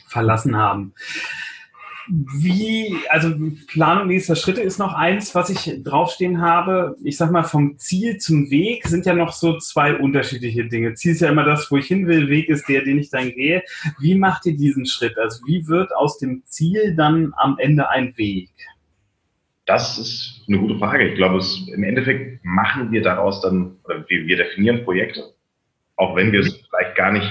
verlassen 0.08 0.56
haben. 0.56 0.94
Wie, 2.10 2.96
also 3.10 3.36
Planung 3.68 4.08
nächster 4.08 4.38
Schritte 4.38 4.62
ist 4.62 4.80
noch 4.80 4.94
eins, 4.94 5.36
was 5.36 5.50
ich 5.50 5.84
draufstehen 5.84 6.40
habe. 6.40 6.96
Ich 7.04 7.18
sag 7.18 7.32
mal, 7.32 7.44
vom 7.44 7.78
Ziel 7.78 8.18
zum 8.18 8.50
Weg 8.50 8.88
sind 8.88 9.06
ja 9.06 9.14
noch 9.14 9.34
so 9.34 9.58
zwei 9.58 9.94
unterschiedliche 9.94 10.66
Dinge. 10.66 10.94
Ziel 10.94 11.12
ist 11.12 11.20
ja 11.20 11.30
immer 11.30 11.44
das, 11.44 11.70
wo 11.70 11.76
ich 11.76 11.88
hin 11.88 12.08
will, 12.08 12.30
Weg 12.30 12.48
ist 12.48 12.70
der, 12.70 12.86
den 12.86 12.98
ich 12.98 13.10
dann 13.10 13.32
gehe. 13.32 13.62
Wie 14.00 14.16
macht 14.16 14.46
ihr 14.46 14.56
diesen 14.56 14.86
Schritt? 14.86 15.18
Also 15.18 15.46
wie 15.46 15.68
wird 15.68 15.94
aus 15.94 16.18
dem 16.18 16.44
Ziel 16.46 16.96
dann 16.96 17.34
am 17.36 17.58
Ende 17.60 17.90
ein 17.90 18.16
Weg? 18.16 18.52
Das 19.66 19.98
ist 19.98 20.46
eine 20.48 20.60
gute 20.60 20.80
Frage. 20.80 21.10
Ich 21.10 21.16
glaube, 21.16 21.40
es, 21.40 21.68
im 21.68 21.84
Endeffekt 21.84 22.40
machen 22.46 22.90
wir 22.90 23.02
daraus 23.02 23.42
dann, 23.42 23.76
oder 23.84 24.06
wir, 24.08 24.26
wir 24.28 24.38
definieren 24.38 24.86
Projekte, 24.86 25.34
auch 25.98 26.16
wenn 26.16 26.32
wir 26.32 26.40
es 26.40 26.54
vielleicht 26.70 26.96
gar 26.96 27.12
nicht 27.12 27.30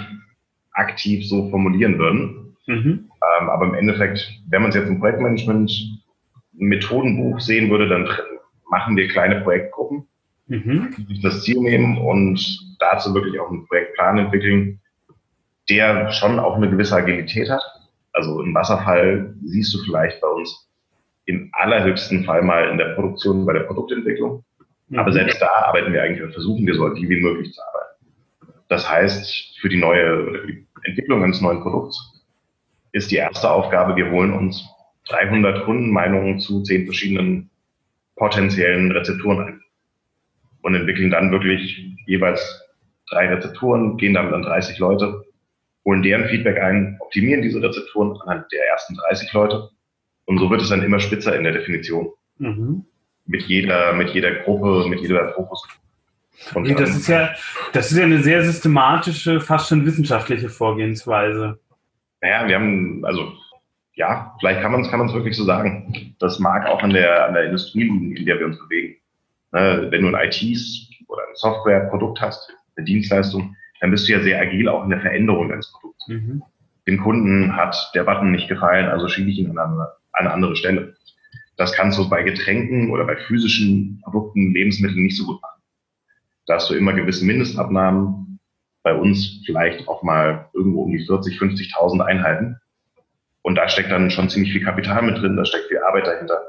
aktiv 0.77 1.27
so 1.29 1.51
formulieren 1.51 1.99
würden. 1.99 2.57
Mhm. 2.67 3.11
Ähm, 3.41 3.49
aber 3.49 3.67
im 3.67 3.75
Endeffekt, 3.75 4.41
wenn 4.49 4.63
man 4.63 4.71
es 4.71 4.77
jetzt 4.77 4.89
im 4.89 5.01
Projektmanagement 5.01 5.71
Methodenbuch 6.53 7.41
sehen 7.41 7.71
würde, 7.71 7.89
dann 7.89 8.09
machen 8.71 8.97
wir 8.97 9.09
kleine 9.09 9.41
Projektgruppen, 9.41 10.07
mhm. 10.47 10.95
die 10.97 11.15
sich 11.15 11.23
das 11.23 11.43
Ziel 11.43 11.61
nehmen 11.61 11.99
und 11.99 12.77
dazu 12.79 13.15
wirklich 13.15 13.39
auch 13.41 13.51
einen 13.51 13.67
Projektplan 13.67 14.19
entwickeln, 14.19 14.81
der 15.69 16.11
schon 16.13 16.39
auch 16.39 16.57
eine 16.57 16.71
gewisse 16.71 16.97
Agilität 16.97 17.51
hat. 17.51 17.63
Also 18.13 18.43
im 18.43 18.55
Wasserfall 18.55 19.35
siehst 19.45 19.75
du 19.75 19.79
vielleicht 19.85 20.21
bei 20.21 20.29
uns 20.29 20.69
im 21.27 21.51
allerhöchsten 21.53 22.25
Fall 22.25 22.43
mal 22.43 22.71
in 22.71 22.79
der 22.79 22.95
Produktion, 22.95 23.45
bei 23.45 23.53
der 23.53 23.61
Produktentwicklung. 23.61 24.45
Mhm. 24.89 24.99
Aber 24.99 25.13
selbst 25.13 25.41
da 25.41 25.49
arbeiten 25.65 25.93
wir 25.93 26.03
eigentlich 26.03 26.23
und 26.23 26.33
versuchen 26.33 26.67
wir 26.67 26.75
so 26.75 26.87
agil 26.87 27.09
wie 27.09 27.21
möglich 27.21 27.53
zu 27.53 27.61
arbeiten. 27.63 27.86
Das 28.69 28.89
heißt, 28.89 29.59
für 29.61 29.69
die 29.69 29.77
neue 29.77 30.29
oder 30.29 30.41
für 30.41 30.47
die 30.49 30.67
Entwicklung 30.85 31.23
eines 31.23 31.41
neuen 31.41 31.61
Produkts 31.61 32.25
ist 32.93 33.11
die 33.11 33.17
erste 33.17 33.51
Aufgabe, 33.51 33.97
wir 33.97 34.11
holen 34.11 34.33
uns 34.33 34.65
300 35.09 35.65
Kundenmeinungen 35.65 36.41
zu 36.41 36.63
zehn 36.63 36.85
verschiedenen 36.85 37.51
potenziellen 38.17 38.91
Rezepturen 38.91 39.47
ein 39.47 39.63
und 40.63 40.75
entwickeln 40.75 41.11
dann 41.11 41.31
wirklich 41.31 41.87
jeweils 42.07 42.63
drei 43.09 43.29
Rezepturen, 43.29 43.97
gehen 43.99 44.15
damit 44.15 44.33
an 44.33 44.43
30 44.43 44.79
Leute, 44.79 45.25
holen 45.85 46.03
deren 46.03 46.29
Feedback 46.29 46.59
ein, 46.59 46.97
optimieren 47.01 47.43
diese 47.43 47.63
Rezepturen 47.63 48.21
anhand 48.23 48.51
der 48.51 48.67
ersten 48.67 48.97
30 48.97 49.33
Leute 49.33 49.71
und 50.25 50.39
so 50.39 50.51
wird 50.51 50.63
es 50.63 50.71
dann 50.71 50.83
immer 50.83 50.99
spitzer 50.99 51.37
in 51.37 51.45
der 51.45 51.53
Definition. 51.53 52.11
Mhm. 52.39 52.85
Mit 53.27 53.43
jeder, 53.43 53.93
mit 53.93 54.11
jeder 54.11 54.35
Gruppe, 54.43 54.89
mit 54.89 55.01
jeder 55.01 55.33
Fokus 55.35 55.67
und 56.55 56.79
das 56.79 56.91
ist 56.91 57.09
ja, 57.09 57.31
das 57.73 57.91
ist 57.91 57.99
ja 57.99 58.05
eine 58.05 58.23
sehr 58.23 58.45
systematische, 58.45 59.41
fast 59.41 59.69
schon 59.69 59.85
wissenschaftliche 59.87 60.49
Vorgehensweise. 60.49 61.59
Naja, 62.21 62.49
wir 62.49 62.55
haben, 62.57 63.05
also 63.05 63.33
ja, 63.95 64.35
vielleicht 64.41 64.61
kann 64.61 64.73
man 64.73 64.83
es 64.83 64.91
kann 64.91 65.13
wirklich 65.13 65.37
so 65.37 65.45
sagen. 65.45 66.15
Das 66.19 66.39
mag 66.39 66.67
auch 66.67 66.83
an 66.83 66.91
der, 66.91 67.27
an 67.27 67.35
der 67.35 67.47
Industrie 67.47 67.85
liegen, 67.85 68.17
in 68.17 68.27
der 68.27 68.39
wir 68.39 68.47
uns 68.47 68.59
bewegen. 68.59 68.97
Ne, 69.53 69.89
wenn 69.91 70.03
du 70.03 70.09
ein 70.09 70.27
ITs 70.27 70.91
oder 71.09 71.23
ein 71.23 71.35
Softwareprodukt 71.35 72.21
hast, 72.21 72.53
eine 72.77 72.85
Dienstleistung, 72.85 73.57
dann 73.81 73.91
bist 73.91 74.09
du 74.09 74.13
ja 74.13 74.21
sehr 74.21 74.41
agil 74.41 74.69
auch 74.69 74.85
in 74.85 74.91
der 74.91 75.01
Veränderung 75.01 75.49
deines 75.49 75.73
Produkts. 75.73 76.09
Mhm. 76.09 76.43
Dem 76.87 76.99
Kunden 76.99 77.57
hat 77.57 77.91
der 77.95 78.05
Button 78.05 78.31
nicht 78.33 78.49
gefallen, 78.49 78.87
also 78.87 79.09
schiebe 79.09 79.31
ich 79.31 79.39
ihn 79.39 79.51
an 79.51 79.59
eine, 79.59 79.81
an 80.13 80.27
eine 80.27 80.33
andere 80.33 80.57
Stelle. 80.57 80.95
Das 81.57 81.73
kannst 81.73 81.99
du 81.99 82.09
bei 82.09 82.23
Getränken 82.23 82.91
oder 82.91 83.05
bei 83.05 83.17
physischen 83.17 84.01
Produkten, 84.05 84.53
Lebensmitteln 84.53 85.03
nicht 85.03 85.17
so 85.17 85.25
gut 85.25 85.41
machen. 85.41 85.56
Da 86.47 86.55
hast 86.55 86.71
du 86.71 86.75
immer 86.75 86.93
gewisse 86.93 87.25
Mindestabnahmen. 87.25 88.39
Bei 88.83 88.95
uns 88.95 89.43
vielleicht 89.45 89.89
auch 89.89 90.03
mal 90.03 90.49
irgendwo 90.53 90.83
um 90.83 90.93
die 90.93 91.05
40, 91.05 91.39
50.000 91.41 92.01
Einheiten. 92.01 92.57
Und 93.43 93.57
da 93.57 93.69
steckt 93.69 93.91
dann 93.91 94.11
schon 94.11 94.29
ziemlich 94.29 94.53
viel 94.53 94.65
Kapital 94.65 95.03
mit 95.03 95.19
drin, 95.19 95.37
da 95.37 95.45
steckt 95.45 95.67
viel 95.69 95.79
Arbeit 95.79 96.07
dahinter. 96.07 96.41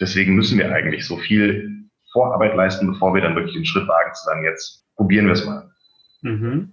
Deswegen 0.00 0.34
müssen 0.34 0.58
wir 0.58 0.72
eigentlich 0.72 1.06
so 1.06 1.16
viel 1.16 1.84
Vorarbeit 2.12 2.54
leisten, 2.54 2.86
bevor 2.86 3.14
wir 3.14 3.22
dann 3.22 3.34
wirklich 3.34 3.54
den 3.54 3.64
Schritt 3.64 3.88
wagen 3.88 4.14
zu 4.14 4.24
sagen, 4.24 4.44
jetzt 4.44 4.84
probieren 4.96 5.26
wir 5.26 5.32
es 5.32 5.44
mal. 5.44 5.70
Mhm. 6.22 6.72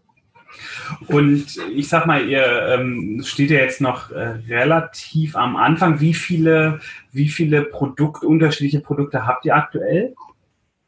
Und 1.08 1.58
ich 1.74 1.88
sag 1.88 2.06
mal, 2.06 2.28
ihr 2.28 2.68
ähm, 2.68 3.22
steht 3.26 3.52
ja 3.52 3.60
jetzt 3.60 3.82
noch 3.82 4.12
äh, 4.12 4.40
relativ 4.48 5.36
am 5.36 5.56
Anfang. 5.56 6.00
Wie 6.00 6.14
viele, 6.14 6.80
wie 7.12 7.30
viele 7.30 7.64
Produkt, 7.64 8.24
unterschiedliche 8.24 8.82
Produkte 8.82 9.26
habt 9.26 9.46
ihr 9.46 9.56
aktuell? 9.56 10.16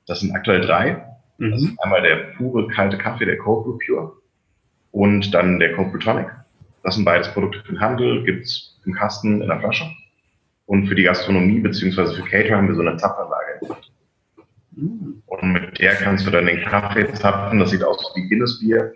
Das 0.06 0.20
sind 0.20 0.34
aktuell 0.36 0.62
drei. 0.62 1.06
Mhm. 1.44 1.52
Das 1.52 1.62
ist 1.62 1.84
einmal 1.84 2.02
der 2.02 2.16
pure 2.38 2.68
kalte 2.68 2.98
Kaffee, 2.98 3.26
der 3.26 3.38
Cold 3.38 3.66
Brew 3.66 3.78
Pure 3.86 4.14
und 4.92 5.34
dann 5.34 5.60
der 5.60 5.74
Cold 5.76 5.92
Brew 5.92 6.00
Tonic. 6.00 6.28
Das 6.84 6.96
sind 6.96 7.06
beides 7.06 7.32
Produkte 7.34 7.60
für 7.60 7.74
den 7.74 7.82
Handel, 7.82 8.24
gibt's 8.24 8.80
im 8.86 8.94
Kasten 8.94 9.42
in 9.42 9.48
der 9.48 9.60
Flasche. 9.60 9.86
Und 10.66 10.88
für 10.88 10.96
die 10.96 11.04
Gastronomie 11.04 11.60
beziehungsweise 11.60 12.14
für 12.14 12.24
Cater 12.24 12.56
haben 12.56 12.68
wir 12.68 12.76
so 12.76 12.82
eine 12.82 12.96
Zapfanlage 12.98 13.54
entwickelt. 13.54 13.92
Mhm. 14.72 15.22
Und 15.26 15.54
mit 15.54 15.80
der 15.80 15.96
kannst 15.96 16.26
du 16.26 16.32
dann 16.32 16.46
den 16.46 16.62
Kaffee 16.62 17.12
zapfen. 17.14 17.60
Das 17.60 17.72
sieht 17.72 17.84
aus 17.84 18.12
wie 18.16 18.28
Guinness 18.28 18.60
Bier, 18.60 18.94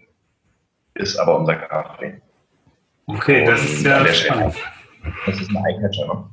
ist 0.95 1.17
aber 1.17 1.39
unser 1.39 1.55
Kaffee. 1.55 2.21
Okay, 3.07 3.45
das 3.45 3.63
ist 3.63 3.85
ja 3.85 4.05
spannend. 4.07 4.55
Das 5.25 5.39
ist 5.39 5.49
ein 5.49 5.65
Eyecatcher, 5.65 6.07
ne? 6.07 6.29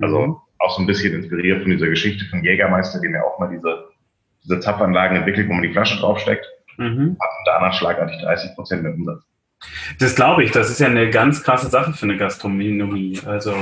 Also 0.00 0.26
mhm. 0.26 0.36
auch 0.58 0.76
so 0.76 0.82
ein 0.82 0.86
bisschen 0.86 1.14
inspiriert 1.14 1.62
von 1.62 1.70
dieser 1.70 1.88
Geschichte 1.88 2.24
von 2.26 2.42
Jägermeister, 2.42 3.00
dem 3.00 3.14
ja 3.14 3.22
auch 3.22 3.38
mal 3.38 3.50
diese, 3.50 3.89
diese 4.42 4.60
Zapfanlagen 4.60 5.16
entwickelt, 5.16 5.48
wo 5.48 5.54
man 5.54 5.62
die 5.62 5.72
Flasche 5.72 5.98
draufsteckt. 5.98 6.46
Mhm. 6.76 7.16
Hat 7.20 7.30
danach 7.44 7.74
schlagartig 7.74 8.20
30 8.22 8.54
Prozent 8.54 8.82
mehr 8.82 8.94
Umsatz. 8.94 9.22
Das 9.98 10.14
glaube 10.14 10.44
ich. 10.44 10.50
Das 10.52 10.70
ist 10.70 10.80
ja 10.80 10.86
eine 10.86 11.10
ganz 11.10 11.42
krasse 11.42 11.68
Sache 11.68 11.92
für 11.92 12.04
eine 12.04 12.16
Gastronomie. 12.16 13.20
Also 13.26 13.54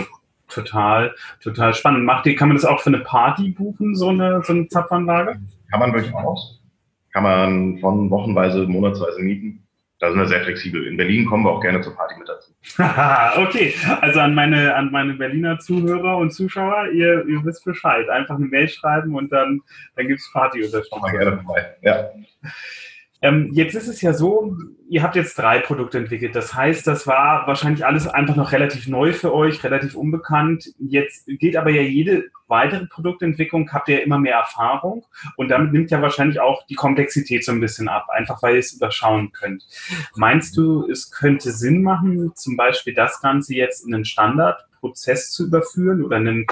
total, 0.49 1.15
total 1.43 1.75
spannend. 1.75 2.05
Macht 2.05 2.27
die, 2.27 2.35
kann 2.35 2.49
man 2.49 2.57
das 2.57 2.65
auch 2.65 2.81
für 2.81 2.91
eine 2.91 3.01
Party 3.01 3.51
buchen, 3.51 3.95
so 3.95 4.09
eine, 4.11 4.43
so 4.43 4.53
eine 4.53 4.69
Zapfanlage? 4.69 5.41
Kann 5.71 5.81
man 5.81 5.93
durchaus. 5.93 6.63
Kann 7.13 7.23
man 7.23 7.79
von 7.79 8.11
wochenweise, 8.11 8.67
monatsweise 8.67 9.21
mieten. 9.21 9.67
Da 10.01 10.11
sind 10.11 10.21
wir 10.21 10.27
sehr 10.27 10.43
flexibel. 10.45 10.87
In 10.87 10.97
Berlin 10.97 11.27
kommen 11.27 11.45
wir 11.45 11.51
auch 11.51 11.61
gerne 11.61 11.81
zur 11.81 11.95
Party 11.97 12.15
mit 12.19 12.29
dazu. 12.29 12.53
okay, 13.43 13.75
also 14.01 14.21
an 14.21 14.35
meine, 14.35 14.75
an 14.77 14.93
meine 14.93 15.15
Berliner 15.15 15.59
Zuhörer 15.59 16.19
und 16.19 16.33
Zuschauer, 16.33 16.91
ihr, 16.93 17.27
ihr 17.27 17.45
wisst 17.45 17.65
Bescheid. 17.65 18.09
Einfach 18.09 18.37
eine 18.37 18.47
Mail 18.47 18.69
schreiben 18.69 19.17
und 19.17 19.33
dann, 19.33 19.61
dann 19.97 20.07
gibt 20.07 20.21
es 20.21 20.31
Party. 20.33 20.65
Komm 20.91 21.03
mal 21.03 21.11
gerne 21.11 21.39
vorbei. 21.39 21.75
Ja. 21.83 22.11
Ähm, 23.21 23.51
jetzt 23.53 23.75
ist 23.75 23.89
es 23.89 24.01
ja 24.01 24.13
so, 24.13 24.57
ihr 24.89 25.03
habt 25.03 25.17
jetzt 25.17 25.37
drei 25.37 25.59
Produkte 25.59 25.99
entwickelt. 25.99 26.37
Das 26.37 26.55
heißt, 26.55 26.87
das 26.87 27.09
war 27.09 27.49
wahrscheinlich 27.49 27.85
alles 27.85 28.07
einfach 28.07 28.37
noch 28.37 28.53
relativ 28.53 28.87
neu 28.87 29.13
für 29.13 29.35
euch, 29.35 29.65
relativ 29.65 29.97
unbekannt. 29.97 30.67
Jetzt 30.79 31.27
geht 31.27 31.57
aber 31.57 31.71
ja 31.71 31.83
jede 31.83 32.31
weitere 32.49 32.87
Produktentwicklung, 32.87 33.71
habt 33.73 33.89
ihr 33.89 34.03
immer 34.03 34.19
mehr 34.19 34.37
Erfahrung 34.37 35.05
und 35.37 35.49
damit 35.49 35.73
nimmt 35.73 35.91
ja 35.91 36.03
wahrscheinlich 36.03 36.41
auch 36.41 36.67
die 36.67 36.75
Komplexität 36.75 37.45
so 37.45 37.53
ein 37.53 37.61
bisschen 37.61 37.89
ab, 37.89 38.09
einfach 38.11 38.43
weil 38.43 38.55
ihr 38.55 38.61
es 38.61 38.73
überschauen 38.73 39.33
könnt. 39.33 39.65
Meinst 40.17 40.57
du, 40.57 40.89
es 40.91 41.11
könnte 41.11 41.53
Sinn 41.53 41.83
machen, 41.83 42.33
zum 42.35 42.57
Beispiel 42.57 42.95
das 42.95 43.21
Ganze 43.21 43.55
jetzt 43.55 43.87
in 43.87 43.95
einen 43.95 44.05
Standardprozess 44.05 45.31
zu 45.31 45.47
überführen 45.47 46.05
oder 46.05 46.17
einen 46.17 46.47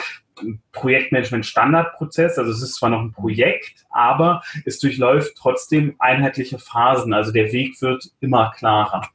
Projektmanagement-Standardprozess. 0.72 2.38
Also 2.38 2.50
es 2.50 2.62
ist 2.62 2.74
zwar 2.74 2.90
noch 2.90 3.00
ein 3.00 3.12
Projekt, 3.12 3.87
aber 3.90 4.42
es 4.64 4.78
durchläuft 4.78 5.35
trotzdem 5.37 5.94
einheitliche 5.98 6.59
Phasen. 6.59 7.14
Also 7.14 7.32
der 7.32 7.52
Weg 7.52 7.80
wird 7.80 8.11
immer 8.20 8.52
klarer. 8.56 9.09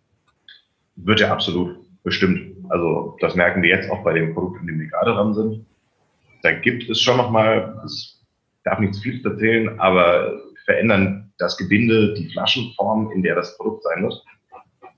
Wird 0.95 1.19
ja 1.19 1.31
absolut, 1.31 1.77
bestimmt. 2.03 2.55
Also 2.69 3.17
das 3.21 3.35
merken 3.35 3.61
wir 3.61 3.69
jetzt 3.69 3.89
auch 3.89 4.03
bei 4.03 4.13
dem 4.13 4.33
Produkt, 4.33 4.61
in 4.61 4.67
dem 4.67 4.79
wir 4.79 4.87
gerade 4.87 5.13
dran 5.13 5.33
sind. 5.33 5.65
Da 6.43 6.51
gibt 6.54 6.89
es 6.89 6.99
schon 7.01 7.17
nochmal, 7.17 7.82
ich 7.88 8.15
darf 8.63 8.80
nicht 8.80 8.95
zu 8.95 9.01
viel 9.01 9.25
erzählen, 9.25 9.80
aber 9.80 10.39
verändern 10.65 11.32
das 11.38 11.58
Gebinde, 11.58 12.13
die 12.13 12.30
Flaschenform, 12.30 13.12
in 13.12 13.23
der 13.23 13.36
das 13.36 13.58
Produkt 13.58 13.84
sein 13.84 14.04
wird. 14.04 14.23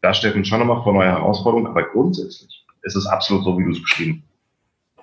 Das 0.01 0.17
stellt 0.17 0.36
uns 0.36 0.47
schon 0.47 0.60
nochmal 0.60 0.84
vor 0.84 0.93
neue 0.93 1.08
Herausforderungen, 1.08 1.67
aber 1.67 1.84
grundsätzlich 1.84 2.65
ist 2.82 2.95
es 2.95 3.06
absolut 3.06 3.45
so, 3.45 3.58
wie 3.58 3.63
du 3.63 3.71
es 3.71 3.82
beschrieben 3.82 4.23
hast 4.23 4.34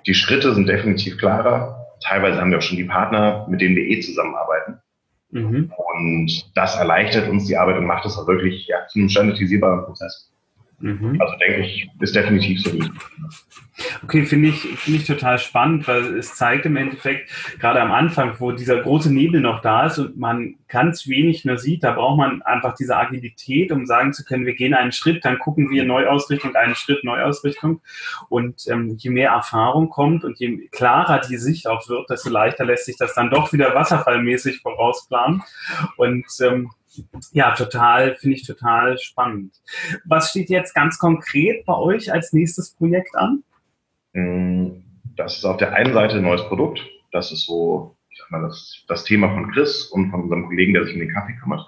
die 0.07 0.13
Schritte 0.13 0.53
sind 0.53 0.67
definitiv 0.67 1.17
klarer. 1.17 1.87
Teilweise 2.03 2.39
haben 2.39 2.51
wir 2.51 2.57
auch 2.57 2.63
schon 2.63 2.77
die 2.77 2.85
Partner, 2.85 3.45
mit 3.49 3.61
denen 3.61 3.75
wir 3.75 3.83
eh 3.83 3.99
zusammenarbeiten. 3.99 4.79
Mhm. 5.29 5.71
Und 5.93 6.51
das 6.55 6.75
erleichtert 6.75 7.29
uns 7.29 7.45
die 7.45 7.57
Arbeit 7.57 7.77
und 7.77 7.85
macht 7.85 8.05
es 8.05 8.17
auch 8.17 8.27
wirklich 8.27 8.67
ja, 8.67 8.87
zu 8.87 8.99
einem 8.99 9.09
standardisierbaren 9.09 9.85
Prozess. 9.85 10.30
Mhm. 10.81 11.17
Also 11.19 11.35
denke 11.37 11.61
ich, 11.61 11.87
ist 11.99 12.15
definitiv 12.15 12.61
so. 12.61 12.71
Okay, 14.03 14.25
finde 14.25 14.49
ich, 14.49 14.61
finde 14.61 14.99
ich 14.99 15.07
total 15.07 15.39
spannend, 15.39 15.87
weil 15.87 16.17
es 16.17 16.35
zeigt 16.35 16.65
im 16.65 16.75
Endeffekt, 16.75 17.29
gerade 17.59 17.81
am 17.81 17.91
Anfang, 17.91 18.35
wo 18.39 18.51
dieser 18.51 18.81
große 18.81 19.11
Nebel 19.11 19.41
noch 19.41 19.61
da 19.61 19.85
ist 19.85 19.97
und 19.97 20.17
man 20.17 20.55
ganz 20.67 21.07
wenig 21.07 21.45
mehr 21.45 21.57
sieht, 21.57 21.83
da 21.83 21.91
braucht 21.91 22.17
man 22.17 22.41
einfach 22.43 22.75
diese 22.75 22.95
Agilität, 22.95 23.71
um 23.71 23.85
sagen 23.85 24.13
zu 24.13 24.23
können, 24.23 24.45
wir 24.45 24.55
gehen 24.55 24.73
einen 24.73 24.91
Schritt, 24.91 25.25
dann 25.25 25.39
gucken 25.39 25.69
wir 25.69 25.83
Neuausrichtung, 25.83 26.55
einen 26.55 26.75
Schritt 26.75 27.03
Neuausrichtung. 27.03 27.81
Und 28.29 28.67
ähm, 28.67 28.95
je 28.97 29.09
mehr 29.09 29.31
Erfahrung 29.31 29.89
kommt 29.89 30.23
und 30.23 30.39
je 30.39 30.67
klarer 30.71 31.19
die 31.19 31.37
Sicht 31.37 31.67
auch 31.67 31.87
wird, 31.89 32.09
desto 32.09 32.29
leichter 32.29 32.65
lässt 32.65 32.85
sich 32.85 32.97
das 32.97 33.15
dann 33.15 33.29
doch 33.29 33.51
wieder 33.53 33.73
wasserfallmäßig 33.73 34.61
vorausplanen. 34.61 35.41
Und 35.97 36.25
ähm, 36.41 36.71
ja, 37.31 37.55
total, 37.55 38.15
finde 38.15 38.35
ich 38.35 38.45
total 38.45 38.97
spannend. 38.97 39.53
Was 40.05 40.29
steht 40.29 40.49
jetzt 40.49 40.73
ganz 40.73 40.97
konkret 40.97 41.65
bei 41.65 41.75
euch 41.75 42.11
als 42.11 42.33
nächstes 42.33 42.75
Projekt 42.75 43.15
an? 43.15 43.43
Mm, 44.13 44.81
das 45.15 45.37
ist 45.37 45.45
auf 45.45 45.57
der 45.57 45.73
einen 45.73 45.93
Seite 45.93 46.17
ein 46.17 46.23
neues 46.23 46.43
Produkt. 46.47 46.81
Das 47.11 47.31
ist 47.31 47.45
so, 47.45 47.95
ich 48.09 48.19
sag 48.19 48.31
mal, 48.31 48.41
das, 48.41 48.83
das 48.87 49.03
Thema 49.03 49.33
von 49.33 49.51
Chris 49.51 49.85
und 49.85 50.11
von 50.11 50.23
unserem 50.23 50.47
Kollegen, 50.47 50.73
der 50.73 50.85
sich 50.85 50.93
um 50.93 50.99
den 50.99 51.13
Kaffee 51.13 51.35
kümmert. 51.41 51.65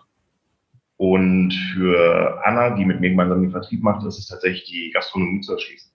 Und 0.98 1.52
für 1.74 2.42
Anna, 2.46 2.76
die 2.76 2.86
mit 2.86 3.00
mir 3.00 3.10
gemeinsam 3.10 3.42
den 3.42 3.52
Vertrieb 3.52 3.84
macht, 3.84 4.06
ist 4.06 4.20
es 4.20 4.28
tatsächlich 4.28 4.64
die 4.66 4.92
Gastronomie 4.94 5.42
zu 5.42 5.54
erschließen. 5.54 5.92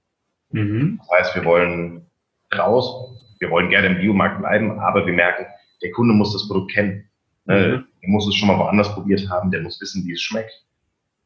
Mhm. 0.51 0.99
Das 0.99 1.19
heißt, 1.19 1.37
wir 1.37 1.45
wollen 1.45 2.07
raus, 2.55 3.17
wir 3.39 3.51
wollen 3.51 3.71
gerne 3.71 3.89
im 3.89 3.99
Biomarkt 3.99 4.39
bleiben, 4.39 4.79
aber 4.81 5.07
wir 5.07 5.13
merken, 5.13 5.47
der 5.83 5.93
Kunde 5.93 6.15
muss 6.15 6.33
das 6.33 6.47
Produkt 6.47 6.73
kennen. 6.73 7.09
Mhm. 7.47 7.87
Der 8.03 8.09
muss 8.11 8.29
es 8.29 8.35
schon 8.35 8.49
mal 8.49 8.59
woanders 8.59 8.93
probiert 8.95 9.29
haben, 9.29 9.51
der 9.51 9.63
muss 9.63 9.81
wissen, 9.81 10.07
wie 10.07 10.13
es 10.13 10.23
schmeckt. 10.23 10.65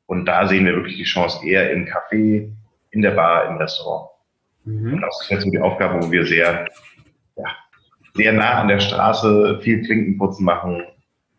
Und 0.07 0.27
da 0.27 0.47
sehen 0.47 0.67
wir 0.67 0.75
wirklich 0.75 0.97
die 0.97 1.05
Chance 1.05 1.47
eher 1.47 1.71
im 1.73 1.87
Café, 1.87 2.51
in 2.91 3.03
der 3.03 3.13
Bar, 3.13 3.49
im 3.49 3.57
Restaurant. 3.57 4.11
Mhm. 4.65 4.95
Und 4.95 5.01
das 5.01 5.21
ist 5.23 5.31
jetzt 5.31 5.45
so 5.45 5.51
die 5.51 5.61
Aufgabe, 5.61 6.05
wo 6.05 6.11
wir 6.11 6.27
sehr, 6.27 6.69
ja, 7.37 7.45
sehr 8.15 8.33
nah 8.33 8.61
an 8.61 8.69
der 8.69 8.81
Straße 8.81 9.61
viel 9.63 9.83
Klinkenputzen 9.83 10.45
machen 10.45 10.83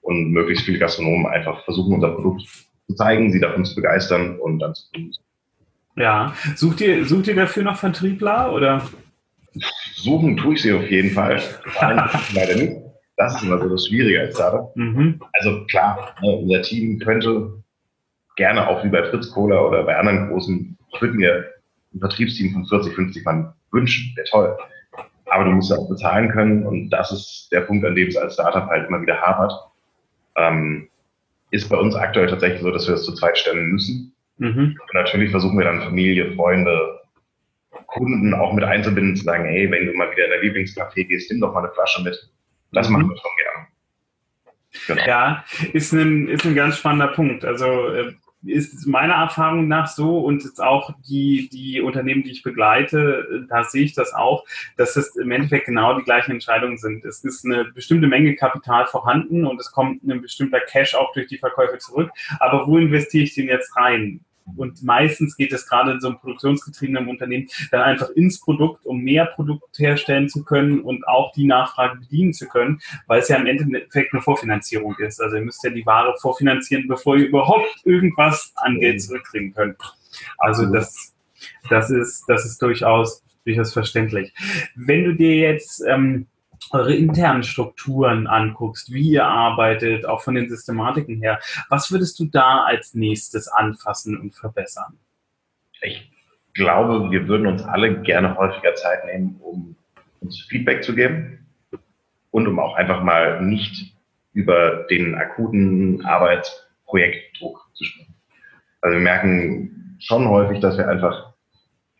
und 0.01 0.31
möglichst 0.31 0.65
viele 0.65 0.79
Gastronomen 0.79 1.27
einfach 1.27 1.63
versuchen, 1.65 1.93
unser 1.93 2.11
Produkt 2.11 2.43
zu 2.87 2.95
zeigen, 2.95 3.31
sie 3.31 3.39
davon 3.39 3.65
zu 3.65 3.75
begeistern 3.75 4.39
und 4.39 4.59
dann 4.59 4.73
zu 4.73 4.91
tun. 4.91 5.11
Ja, 5.95 6.33
sucht 6.55 6.81
ihr, 6.81 7.05
sucht 7.05 7.27
ihr 7.27 7.35
dafür 7.35 7.63
noch 7.63 7.77
Vertriebler 7.77 8.51
oder? 8.51 8.81
Suchen 9.95 10.35
tue 10.35 10.55
ich 10.55 10.63
sie 10.63 10.73
auf 10.73 10.89
jeden 10.89 11.11
Fall. 11.11 11.41
leider 12.33 12.55
nicht. 12.55 12.82
Das 13.15 13.35
ist 13.35 13.43
immer 13.43 13.59
so 13.59 13.69
das 13.69 13.87
Schwierige 13.87 14.21
als 14.21 14.35
Startup. 14.35 14.75
Mhm. 14.75 15.21
Also 15.33 15.65
klar, 15.65 16.15
ne, 16.21 16.31
unser 16.31 16.61
Team 16.61 16.99
könnte 16.99 17.63
gerne 18.35 18.67
auch 18.67 18.83
wie 18.83 18.89
bei 18.89 19.03
Fritz 19.03 19.31
Kohler 19.31 19.67
oder 19.67 19.83
bei 19.83 19.95
anderen 19.95 20.29
großen, 20.29 20.77
ich 20.93 21.01
würde 21.01 21.15
mir 21.15 21.45
ein 21.93 21.99
Vertriebsteam 21.99 22.53
von 22.53 22.65
40, 22.65 22.93
50 22.93 23.25
Mann 23.25 23.53
wünschen, 23.71 24.15
wäre 24.15 24.27
toll. 24.27 24.57
Aber 25.25 25.45
du 25.45 25.51
musst 25.51 25.69
ja 25.69 25.77
auch 25.77 25.89
bezahlen 25.89 26.29
können 26.29 26.65
und 26.65 26.89
das 26.89 27.11
ist 27.11 27.49
der 27.51 27.61
Punkt, 27.61 27.85
an 27.85 27.95
dem 27.95 28.07
es 28.07 28.17
als 28.17 28.33
Startup 28.33 28.67
halt 28.67 28.87
immer 28.87 29.01
wieder 29.01 29.19
hapert. 29.21 29.53
Ähm, 30.35 30.89
ist 31.51 31.69
bei 31.69 31.77
uns 31.77 31.95
aktuell 31.95 32.27
tatsächlich 32.27 32.61
so, 32.61 32.71
dass 32.71 32.87
wir 32.87 32.95
das 32.95 33.05
zu 33.05 33.13
zweit 33.13 33.37
stellen 33.37 33.67
müssen. 33.67 34.13
Mhm. 34.37 34.75
Und 34.79 34.93
natürlich 34.93 35.29
versuchen 35.29 35.57
wir 35.57 35.65
dann 35.65 35.83
Familie, 35.83 36.33
Freunde, 36.33 36.99
Kunden 37.87 38.33
auch 38.33 38.53
mit 38.53 38.63
einzubinden, 38.63 39.15
zu 39.15 39.23
sagen, 39.23 39.45
hey, 39.45 39.69
wenn 39.69 39.85
du 39.85 39.93
mal 39.93 40.11
wieder 40.11 40.25
in 40.25 40.31
der 40.31 40.41
Lieblingscafé 40.41 41.05
gehst, 41.05 41.31
nimm 41.31 41.41
doch 41.41 41.53
mal 41.53 41.63
eine 41.63 41.73
Flasche 41.73 42.03
mit. 42.03 42.17
Das 42.73 42.89
mhm. 42.89 42.95
machen 42.95 43.09
wir 43.09 43.17
schon 43.17 43.31
gerne. 43.39 43.67
Genau. 44.87 45.07
Ja, 45.07 45.45
ist 45.71 45.93
ein, 45.93 46.27
ist 46.27 46.45
ein 46.45 46.55
ganz 46.55 46.77
spannender 46.77 47.09
Punkt. 47.09 47.45
Also 47.45 47.87
äh, 47.87 48.13
ist 48.45 48.85
meiner 48.87 49.13
Erfahrung 49.13 49.67
nach 49.67 49.87
so 49.87 50.19
und 50.19 50.43
jetzt 50.43 50.61
auch 50.61 50.93
die, 51.07 51.49
die 51.49 51.81
Unternehmen, 51.81 52.23
die 52.23 52.31
ich 52.31 52.43
begleite, 52.43 53.45
da 53.49 53.63
sehe 53.63 53.83
ich 53.83 53.93
das 53.93 54.13
auch, 54.13 54.43
dass 54.75 54.95
es 54.95 55.15
im 55.15 55.31
Endeffekt 55.31 55.67
genau 55.67 55.97
die 55.97 56.03
gleichen 56.03 56.31
Entscheidungen 56.31 56.77
sind. 56.77 57.05
Es 57.05 57.23
ist 57.23 57.45
eine 57.45 57.65
bestimmte 57.65 58.07
Menge 58.07 58.35
Kapital 58.35 58.85
vorhanden 58.87 59.45
und 59.45 59.59
es 59.61 59.71
kommt 59.71 60.03
ein 60.03 60.21
bestimmter 60.21 60.59
Cash 60.59 60.95
auch 60.95 61.13
durch 61.13 61.27
die 61.27 61.37
Verkäufe 61.37 61.77
zurück. 61.77 62.11
Aber 62.39 62.67
wo 62.67 62.77
investiere 62.77 63.23
ich 63.23 63.33
den 63.33 63.47
jetzt 63.47 63.75
rein? 63.77 64.19
Und 64.57 64.83
meistens 64.83 65.35
geht 65.35 65.53
es 65.53 65.67
gerade 65.67 65.91
in 65.91 65.99
so 65.99 66.07
einem 66.07 66.19
produktionsgetriebenen 66.19 67.07
Unternehmen 67.07 67.47
dann 67.71 67.81
einfach 67.81 68.09
ins 68.11 68.39
Produkt, 68.39 68.85
um 68.85 69.01
mehr 69.01 69.25
Produkt 69.25 69.77
herstellen 69.79 70.29
zu 70.29 70.43
können 70.43 70.81
und 70.81 71.07
auch 71.07 71.31
die 71.33 71.45
Nachfrage 71.45 71.99
bedienen 71.99 72.33
zu 72.33 72.47
können, 72.47 72.79
weil 73.07 73.21
es 73.21 73.29
ja 73.29 73.37
im 73.37 73.47
Endeffekt 73.47 74.13
eine 74.13 74.21
Vorfinanzierung 74.21 74.95
ist. 74.99 75.21
Also 75.21 75.37
ihr 75.37 75.43
müsst 75.43 75.63
ja 75.63 75.69
die 75.69 75.85
Ware 75.85 76.15
vorfinanzieren, 76.19 76.87
bevor 76.87 77.17
ihr 77.17 77.27
überhaupt 77.27 77.81
irgendwas 77.85 78.53
an 78.55 78.79
Geld 78.79 79.01
zurückkriegen 79.01 79.53
könnt. 79.53 79.77
Also 80.37 80.65
das, 80.65 81.13
das 81.69 81.89
ist, 81.89 82.25
das 82.27 82.45
ist 82.45 82.61
durchaus, 82.61 83.23
durchaus 83.45 83.73
verständlich. 83.73 84.33
Wenn 84.75 85.05
du 85.05 85.15
dir 85.15 85.35
jetzt 85.35 85.83
ähm, 85.87 86.27
eure 86.71 86.95
internen 86.95 87.43
Strukturen 87.43 88.27
anguckst, 88.27 88.91
wie 88.91 89.09
ihr 89.11 89.25
arbeitet, 89.25 90.05
auch 90.05 90.21
von 90.21 90.35
den 90.35 90.49
Systematiken 90.49 91.21
her, 91.21 91.39
was 91.69 91.91
würdest 91.91 92.19
du 92.19 92.25
da 92.25 92.63
als 92.63 92.93
nächstes 92.93 93.47
anfassen 93.47 94.19
und 94.19 94.35
verbessern? 94.35 94.97
Ich 95.81 96.11
glaube, 96.53 97.11
wir 97.11 97.27
würden 97.27 97.47
uns 97.47 97.63
alle 97.63 98.01
gerne 98.01 98.37
häufiger 98.37 98.75
Zeit 98.75 99.05
nehmen, 99.05 99.39
um 99.41 99.75
uns 100.21 100.39
Feedback 100.49 100.83
zu 100.83 100.95
geben 100.95 101.45
und 102.31 102.47
um 102.47 102.59
auch 102.59 102.75
einfach 102.75 103.03
mal 103.03 103.41
nicht 103.41 103.95
über 104.33 104.85
den 104.89 105.15
akuten 105.15 106.05
Arbeitsprojektdruck 106.05 107.69
zu 107.73 107.83
sprechen. 107.83 108.15
Also 108.81 108.97
wir 108.97 109.03
merken 109.03 109.97
schon 109.99 110.27
häufig, 110.27 110.59
dass 110.59 110.77
wir 110.77 110.87
einfach 110.87 111.33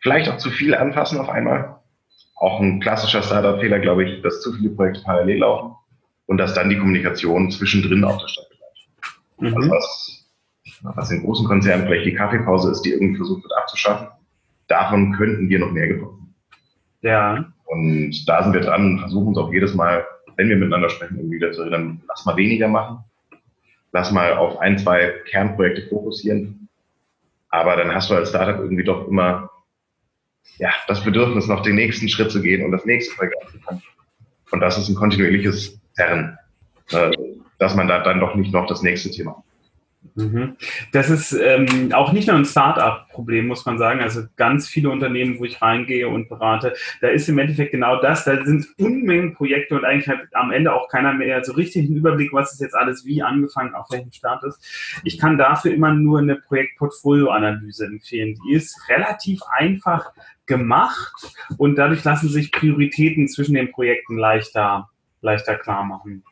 vielleicht 0.01 0.29
auch 0.29 0.37
zu 0.37 0.49
viel 0.49 0.75
anfassen 0.75 1.19
auf 1.19 1.29
einmal 1.29 1.79
auch 2.43 2.59
ein 2.59 2.81
klassischer 2.81 3.23
Startup-Fehler, 3.23 3.79
glaube 3.79 4.03
ich, 4.03 4.21
dass 4.21 4.41
zu 4.41 4.51
viele 4.51 4.71
Projekte 4.71 5.01
parallel 5.03 5.39
laufen 5.39 5.75
und 6.25 6.37
dass 6.37 6.53
dann 6.53 6.69
die 6.69 6.77
Kommunikation 6.77 7.49
zwischendrin 7.49 8.03
auf 8.03 8.17
der 8.17 8.27
Stadt 8.27 8.49
bleibt. 8.49 9.55
Mhm. 9.55 9.57
Also 9.57 9.71
was, 9.71 10.25
was 10.83 11.11
in 11.11 11.23
großen 11.23 11.47
Konzernen 11.47 11.87
vielleicht 11.87 12.05
die 12.05 12.13
Kaffeepause 12.13 12.71
ist, 12.71 12.81
die 12.81 12.91
irgendwie 12.91 13.15
versucht 13.15 13.43
wird 13.43 13.57
abzuschaffen, 13.57 14.09
davon 14.67 15.13
könnten 15.13 15.47
wir 15.47 15.59
noch 15.59 15.71
mehr 15.71 15.87
gebrauchen. 15.87 16.35
Ja. 17.01 17.45
Und 17.65 18.25
da 18.27 18.43
sind 18.43 18.53
wir 18.53 18.61
dran, 18.61 18.99
versuchen 18.99 19.29
uns 19.29 19.37
auch 19.37 19.53
jedes 19.53 19.73
Mal, 19.73 20.05
wenn 20.35 20.49
wir 20.49 20.57
miteinander 20.57 20.89
sprechen, 20.89 21.15
irgendwie 21.15 21.37
wieder 21.37 21.53
zu 21.53 21.61
erinnern, 21.61 22.01
lass 22.09 22.25
mal 22.25 22.35
weniger 22.35 22.67
machen, 22.67 23.05
lass 23.93 24.11
mal 24.11 24.33
auf 24.33 24.59
ein, 24.59 24.77
zwei 24.77 25.13
Kernprojekte 25.29 25.87
fokussieren. 25.87 26.67
Aber 27.47 27.77
dann 27.77 27.93
hast 27.95 28.09
du 28.09 28.15
als 28.15 28.29
Startup 28.29 28.59
irgendwie 28.59 28.83
doch 28.83 29.07
immer 29.07 29.49
ja, 30.57 30.69
das 30.87 31.03
Bedürfnis, 31.03 31.47
noch 31.47 31.61
den 31.61 31.75
nächsten 31.75 32.07
Schritt 32.07 32.31
zu 32.31 32.41
gehen 32.41 32.63
und 32.63 32.71
das 32.71 32.85
nächste 32.85 33.15
Projekt 33.15 33.35
anzufangen. 33.45 33.81
Und 34.51 34.59
das 34.59 34.77
ist 34.77 34.89
ein 34.89 34.95
kontinuierliches 34.95 35.79
Zerren, 35.93 36.37
äh, 36.91 37.11
dass 37.59 37.75
man 37.75 37.87
da 37.87 37.99
dann 38.03 38.19
doch 38.19 38.35
nicht 38.35 38.53
noch 38.53 38.67
das 38.67 38.81
nächste 38.81 39.09
Thema 39.09 39.43
Mhm. 40.15 40.57
Das 40.91 41.09
ist 41.09 41.33
ähm, 41.33 41.91
auch 41.93 42.11
nicht 42.11 42.27
nur 42.27 42.37
ein 42.37 42.45
Start-up-Problem, 42.45 43.47
muss 43.47 43.65
man 43.65 43.77
sagen. 43.77 44.01
Also 44.01 44.23
ganz 44.35 44.67
viele 44.67 44.89
Unternehmen, 44.89 45.39
wo 45.39 45.45
ich 45.45 45.61
reingehe 45.61 46.07
und 46.07 46.29
berate, 46.29 46.73
da 47.01 47.07
ist 47.07 47.29
im 47.29 47.39
Endeffekt 47.39 47.71
genau 47.71 48.01
das. 48.01 48.25
Da 48.25 48.43
sind 48.45 48.67
Unmengen 48.77 49.33
Projekte 49.33 49.75
und 49.75 49.85
eigentlich 49.85 50.07
hat 50.07 50.19
am 50.33 50.51
Ende 50.51 50.73
auch 50.73 50.87
keiner 50.89 51.13
mehr 51.13 51.43
so 51.43 51.53
richtig 51.53 51.85
einen 51.85 51.97
Überblick, 51.97 52.33
was 52.33 52.53
ist 52.53 52.61
jetzt 52.61 52.75
alles 52.75 53.05
wie 53.05 53.23
angefangen, 53.23 53.73
auf 53.73 53.89
welchem 53.91 54.11
Start 54.11 54.43
ist. 54.43 54.59
Ich 55.03 55.17
kann 55.17 55.37
dafür 55.37 55.73
immer 55.73 55.93
nur 55.93 56.19
eine 56.19 56.35
Projektportfolio-Analyse 56.35 57.85
empfehlen. 57.85 58.37
Die 58.45 58.53
ist 58.53 58.89
relativ 58.89 59.41
einfach 59.57 60.11
gemacht 60.45 61.33
und 61.57 61.75
dadurch 61.75 62.03
lassen 62.03 62.29
sich 62.29 62.51
Prioritäten 62.51 63.27
zwischen 63.27 63.55
den 63.55 63.71
Projekten 63.71 64.17
leichter, 64.17 64.89
leichter 65.21 65.55
klar 65.57 65.83
machen. 65.83 66.23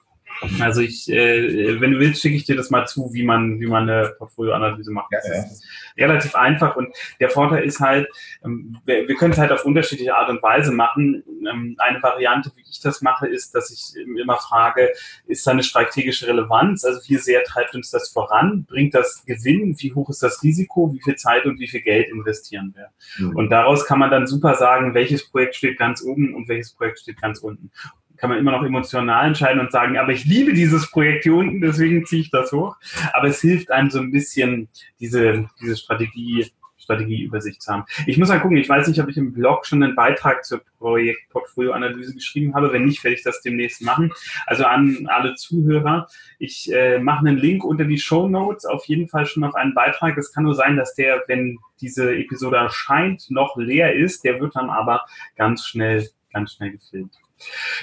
Also 0.59 0.81
ich, 0.81 1.09
äh, 1.09 1.79
wenn 1.79 1.91
du 1.91 1.99
willst, 1.99 2.21
schicke 2.21 2.35
ich 2.35 2.45
dir 2.45 2.55
das 2.55 2.69
mal 2.69 2.87
zu, 2.87 3.13
wie 3.13 3.23
man, 3.23 3.59
wie 3.59 3.67
man 3.67 3.89
eine 3.89 4.13
Portfolioanalyse 4.17 4.91
macht. 4.91 5.11
Das 5.11 5.27
ja, 5.27 5.35
ist 5.35 5.63
relativ 5.97 6.35
einfach 6.35 6.75
und 6.75 6.89
der 7.19 7.29
Vorteil 7.29 7.63
ist 7.63 7.79
halt, 7.79 8.07
ähm, 8.43 8.77
wir, 8.85 9.07
wir 9.07 9.15
können 9.15 9.33
es 9.33 9.39
halt 9.39 9.51
auf 9.51 9.65
unterschiedliche 9.65 10.15
Art 10.15 10.29
und 10.29 10.41
Weise 10.41 10.71
machen. 10.71 11.23
Ähm, 11.47 11.75
eine 11.77 12.01
Variante, 12.01 12.51
wie 12.55 12.61
ich 12.69 12.79
das 12.81 13.01
mache, 13.01 13.27
ist, 13.27 13.53
dass 13.53 13.71
ich 13.71 13.95
immer 14.19 14.37
frage, 14.37 14.89
ist 15.27 15.45
da 15.45 15.51
eine 15.51 15.63
strategische 15.63 16.27
Relevanz? 16.27 16.83
Also 16.85 17.01
wie 17.07 17.17
sehr 17.17 17.43
treibt 17.43 17.75
uns 17.75 17.91
das 17.91 18.09
voran? 18.09 18.65
Bringt 18.65 18.95
das 18.95 19.23
Gewinn? 19.25 19.75
Wie 19.79 19.93
hoch 19.93 20.09
ist 20.09 20.23
das 20.23 20.41
Risiko? 20.43 20.91
Wie 20.93 21.01
viel 21.01 21.15
Zeit 21.15 21.45
und 21.45 21.59
wie 21.59 21.67
viel 21.67 21.81
Geld 21.81 22.09
investieren 22.09 22.73
wir? 22.75 22.89
Mhm. 23.17 23.35
Und 23.35 23.49
daraus 23.49 23.85
kann 23.85 23.99
man 23.99 24.09
dann 24.09 24.27
super 24.27 24.55
sagen, 24.55 24.93
welches 24.93 25.29
Projekt 25.29 25.55
steht 25.55 25.77
ganz 25.77 26.03
oben 26.03 26.33
und 26.33 26.47
welches 26.47 26.73
Projekt 26.73 26.99
steht 26.99 27.21
ganz 27.21 27.39
unten 27.39 27.71
kann 28.21 28.29
man 28.29 28.37
immer 28.37 28.51
noch 28.51 28.63
emotional 28.63 29.25
entscheiden 29.25 29.59
und 29.59 29.71
sagen, 29.71 29.97
aber 29.97 30.11
ich 30.11 30.25
liebe 30.25 30.53
dieses 30.53 30.91
Projekt 30.91 31.23
hier 31.23 31.33
unten, 31.33 31.59
deswegen 31.59 32.05
ziehe 32.05 32.21
ich 32.21 32.29
das 32.29 32.51
hoch. 32.51 32.77
Aber 33.13 33.27
es 33.27 33.41
hilft 33.41 33.71
einem 33.71 33.89
so 33.89 33.99
ein 33.99 34.11
bisschen, 34.11 34.69
diese, 34.99 35.49
diese 35.59 35.75
Strategie, 35.75 36.45
Strategieübersicht 36.77 37.63
zu 37.63 37.71
haben. 37.71 37.85
Ich 38.05 38.19
muss 38.19 38.29
mal 38.29 38.39
gucken, 38.39 38.57
ich 38.57 38.69
weiß 38.69 38.87
nicht, 38.87 39.01
ob 39.01 39.09
ich 39.09 39.17
im 39.17 39.33
Blog 39.33 39.65
schon 39.65 39.81
einen 39.81 39.95
Beitrag 39.95 40.45
zur 40.45 40.61
Projektportfolioanalyse 40.77 42.13
geschrieben 42.13 42.53
habe. 42.53 42.71
Wenn 42.71 42.85
nicht, 42.85 43.03
werde 43.03 43.15
ich 43.15 43.23
das 43.23 43.41
demnächst 43.41 43.81
machen. 43.81 44.11
Also 44.45 44.65
an 44.65 45.07
alle 45.07 45.33
Zuhörer, 45.33 46.07
ich 46.37 46.71
äh, 46.71 46.99
mache 46.99 47.25
einen 47.25 47.37
Link 47.37 47.63
unter 47.63 47.85
die 47.85 47.97
Show 47.97 48.27
Notes, 48.27 48.65
auf 48.65 48.85
jeden 48.85 49.07
Fall 49.07 49.25
schon 49.25 49.43
auf 49.43 49.55
einen 49.55 49.73
Beitrag. 49.73 50.15
Es 50.19 50.31
kann 50.31 50.43
nur 50.43 50.55
sein, 50.55 50.77
dass 50.77 50.93
der, 50.93 51.23
wenn 51.27 51.57
diese 51.81 52.15
Episode 52.15 52.57
erscheint, 52.57 53.31
noch 53.31 53.57
leer 53.57 53.95
ist. 53.95 54.23
Der 54.23 54.39
wird 54.39 54.55
dann 54.55 54.69
aber 54.69 55.05
ganz 55.35 55.65
schnell, 55.65 56.07
ganz 56.31 56.53
schnell 56.53 56.73
gefilmt. 56.73 57.15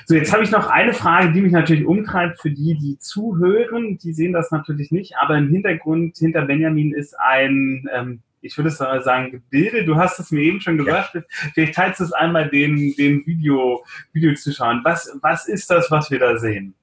So, 0.07 0.15
jetzt 0.15 0.33
habe 0.33 0.45
ich 0.45 0.51
noch 0.51 0.69
eine 0.69 0.95
Frage, 0.95 1.33
die 1.33 1.41
mich 1.41 1.53
natürlich 1.53 1.87
umtreibt 1.87 2.41
für 2.41 2.51
die, 2.51 2.77
die 2.79 2.99
zuhören. 2.99 3.99
Die 3.99 4.13
sehen 4.13 4.33
das 4.33 4.51
natürlich 4.51 4.91
nicht, 4.91 5.17
aber 5.19 5.37
im 5.37 5.49
Hintergrund 5.49 6.17
hinter 6.17 6.43
Benjamin 6.43 6.93
ist 6.93 7.15
ein, 7.19 7.89
ähm, 7.93 8.23
ich 8.41 8.57
würde 8.57 8.69
es 8.69 8.79
sagen, 8.79 9.31
Gebilde. 9.31 9.85
Du 9.85 9.97
hast 9.97 10.19
es 10.21 10.31
mir 10.31 10.43
eben 10.43 10.61
schon 10.61 10.79
gesagt. 10.79 11.15
Ja. 11.15 11.23
Vielleicht 11.55 11.75
teilst 11.75 12.01
du 12.01 12.05
es 12.05 12.13
einmal 12.13 12.49
den, 12.49 12.95
den 12.97 13.27
Video, 13.27 13.85
Video 14.13 14.35
zu 14.35 14.53
schauen. 14.53 14.81
Was, 14.85 15.17
was 15.23 15.49
ist 15.49 15.71
das, 15.71 15.91
was 15.91 16.11
wir 16.11 16.19
da 16.19 16.37
sehen? 16.39 16.75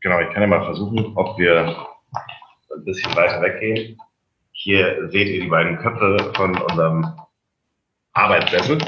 Genau, 0.00 0.20
ich 0.20 0.30
kann 0.30 0.42
ja 0.42 0.48
mal 0.48 0.64
versuchen, 0.64 1.12
ob 1.14 1.38
wir 1.38 1.86
ein 2.74 2.84
bisschen 2.84 3.14
weiter 3.14 3.40
weggehen. 3.42 3.98
Hier 4.52 5.08
seht 5.10 5.28
ihr 5.28 5.42
die 5.42 5.48
beiden 5.48 5.78
Köpfe 5.78 6.32
von 6.34 6.56
unserem 6.56 7.06
Arbeitssessel. 8.12 8.78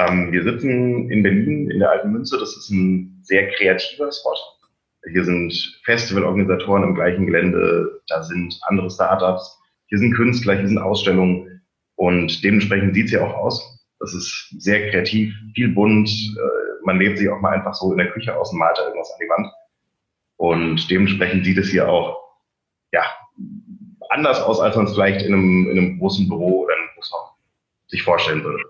Ähm, 0.00 0.32
wir 0.32 0.42
sitzen 0.42 1.10
in 1.10 1.22
Berlin 1.22 1.70
in 1.70 1.78
der 1.78 1.90
Alten 1.90 2.12
Münze. 2.12 2.38
Das 2.38 2.56
ist 2.56 2.70
ein 2.70 3.20
sehr 3.22 3.48
kreativer 3.50 4.10
Spot. 4.10 4.36
Hier 5.10 5.24
sind 5.24 5.52
Festivalorganisatoren 5.84 6.84
im 6.84 6.94
gleichen 6.94 7.26
Gelände, 7.26 8.02
da 8.08 8.22
sind 8.22 8.58
andere 8.64 8.90
Startups, 8.90 9.58
hier 9.86 9.98
sind 9.98 10.14
Künstler, 10.14 10.56
hier 10.56 10.68
sind 10.68 10.78
Ausstellungen 10.78 11.62
und 11.96 12.44
dementsprechend 12.44 12.94
sieht 12.94 13.06
es 13.06 13.12
ja 13.12 13.24
auch 13.24 13.34
aus. 13.34 13.86
Das 13.98 14.14
ist 14.14 14.54
sehr 14.58 14.90
kreativ, 14.90 15.34
viel 15.54 15.68
bunt. 15.68 16.08
Äh, 16.08 16.84
man 16.84 16.98
lebt 16.98 17.18
sich 17.18 17.28
auch 17.28 17.40
mal 17.40 17.54
einfach 17.54 17.74
so 17.74 17.92
in 17.92 17.98
der 17.98 18.10
Küche 18.10 18.36
aus 18.36 18.52
und 18.52 18.58
malt 18.58 18.76
da 18.78 18.86
irgendwas 18.86 19.10
an 19.10 19.20
die 19.22 19.28
Wand. 19.28 19.52
Und 20.36 20.90
dementsprechend 20.90 21.44
sieht 21.44 21.58
es 21.58 21.70
hier 21.70 21.88
auch 21.88 22.18
ja, 22.92 23.04
anders 24.10 24.40
aus, 24.42 24.60
als 24.60 24.76
man 24.76 24.86
es 24.86 24.94
vielleicht 24.94 25.22
in 25.22 25.34
einem, 25.34 25.70
in 25.70 25.78
einem 25.78 25.98
großen 25.98 26.28
Büro 26.28 26.62
oder 26.64 26.74
einem 26.74 26.88
Großraum 26.94 27.30
sich 27.88 28.02
vorstellen 28.02 28.44
würde 28.44 28.62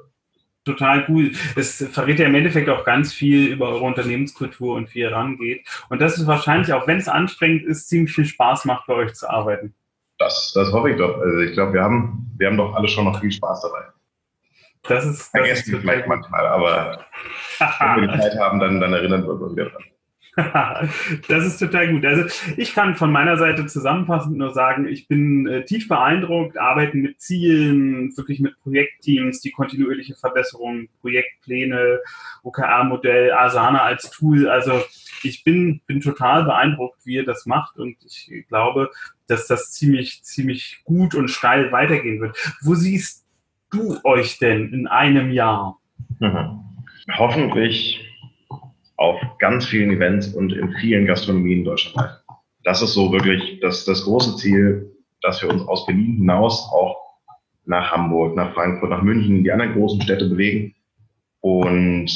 total 0.65 1.05
cool. 1.09 1.33
Es 1.57 1.85
verrät 1.91 2.19
ja 2.19 2.27
im 2.27 2.35
Endeffekt 2.35 2.69
auch 2.69 2.85
ganz 2.85 3.13
viel 3.13 3.49
über 3.49 3.69
eure 3.69 3.85
Unternehmenskultur 3.85 4.75
und 4.75 4.95
wie 4.95 5.01
ihr 5.01 5.13
rangeht. 5.13 5.67
Und 5.89 6.01
das 6.01 6.19
ist 6.19 6.27
wahrscheinlich, 6.27 6.73
auch 6.73 6.87
wenn 6.87 6.99
es 6.99 7.09
anstrengend 7.09 7.65
ist, 7.65 7.89
ziemlich 7.89 8.13
viel 8.13 8.27
Spaß 8.27 8.65
macht, 8.65 8.87
bei 8.87 8.95
euch 8.95 9.15
zu 9.15 9.29
arbeiten. 9.29 9.75
Das, 10.19 10.53
das 10.55 10.73
hoffe 10.73 10.91
ich 10.91 10.99
doch. 10.99 11.19
Also 11.19 11.39
ich 11.39 11.53
glaube, 11.53 11.73
wir 11.73 11.83
haben, 11.83 12.31
wir 12.37 12.47
haben 12.47 12.59
doch 12.59 12.75
alle 12.75 12.89
schon 12.89 13.07
noch 13.07 13.21
viel 13.21 13.33
Spaß 13.33 13.63
dabei. 13.63 13.85
Das 14.83 15.05
ist. 15.05 15.31
Vergessen 15.31 15.73
wir 15.73 15.81
vielleicht 15.81 16.07
manchmal, 16.07 16.47
aber 16.47 17.05
wenn 17.59 18.03
wir 18.03 18.09
die 18.09 18.21
Zeit 18.21 18.39
haben, 18.39 18.61
dann, 18.61 18.81
dann 18.81 18.93
erinnern 18.93 19.23
wir 19.23 19.31
uns 19.31 19.53
wieder 19.53 19.71
dran. 19.71 19.85
das 21.29 21.47
ist 21.47 21.59
total 21.59 21.93
gut. 21.93 22.05
Also 22.05 22.25
ich 22.57 22.75
kann 22.75 22.95
von 22.95 23.13
meiner 23.13 23.37
Seite 23.37 23.67
zusammenfassend 23.67 24.37
nur 24.37 24.53
sagen, 24.53 24.87
ich 24.87 25.09
bin 25.09 25.47
äh, 25.47 25.65
tief 25.65 25.89
beeindruckt, 25.89 26.59
arbeiten 26.59 27.01
mit 27.01 27.21
Zielen, 27.21 28.17
wirklich 28.17 28.41
mit 28.41 28.59
Projektteams, 28.63 29.41
die 29.41 29.51
kontinuierliche 29.51 30.15
Verbesserung, 30.15 30.89
Projektpläne, 31.01 32.01
OKR-Modell, 32.43 33.33
Asana 33.33 33.83
als 33.83 34.11
Tool. 34.11 34.49
Also 34.49 34.83
ich 35.23 35.45
bin, 35.45 35.81
bin 35.87 36.01
total 36.01 36.45
beeindruckt, 36.45 37.05
wie 37.05 37.15
ihr 37.15 37.25
das 37.25 37.47
macht 37.47 37.79
und 37.79 37.97
ich 38.05 38.47
glaube, 38.49 38.91
dass 39.27 39.47
das 39.47 39.73
ziemlich, 39.73 40.23
ziemlich 40.23 40.81
gut 40.85 41.15
und 41.15 41.29
steil 41.29 41.73
weitergehen 41.73 42.21
wird. 42.21 42.37
Wo 42.63 42.75
siehst 42.75 43.27
du 43.71 43.99
euch 44.05 44.39
denn 44.39 44.73
in 44.73 44.87
einem 44.87 45.31
Jahr? 45.31 45.79
Mhm. 46.19 46.61
Hoffentlich 47.17 48.10
auf 49.01 49.19
ganz 49.39 49.65
vielen 49.65 49.91
Events 49.91 50.29
und 50.29 50.53
in 50.53 50.75
vielen 50.75 51.07
Gastronomien 51.07 51.65
deutschlandweit. 51.65 52.21
Das 52.65 52.83
ist 52.83 52.93
so 52.93 53.11
wirklich 53.11 53.59
das, 53.61 53.87
das 53.87 54.05
große 54.05 54.37
Ziel, 54.37 54.95
dass 55.23 55.43
wir 55.43 55.49
uns 55.49 55.67
aus 55.67 55.87
Berlin 55.87 56.17
hinaus 56.17 56.69
auch 56.71 56.97
nach 57.65 57.91
Hamburg, 57.91 58.37
nach 58.37 58.53
Frankfurt, 58.53 58.91
nach 58.91 59.01
München, 59.01 59.43
die 59.43 59.51
anderen 59.51 59.73
großen 59.73 60.03
Städte 60.03 60.29
bewegen 60.29 60.75
und 61.41 62.11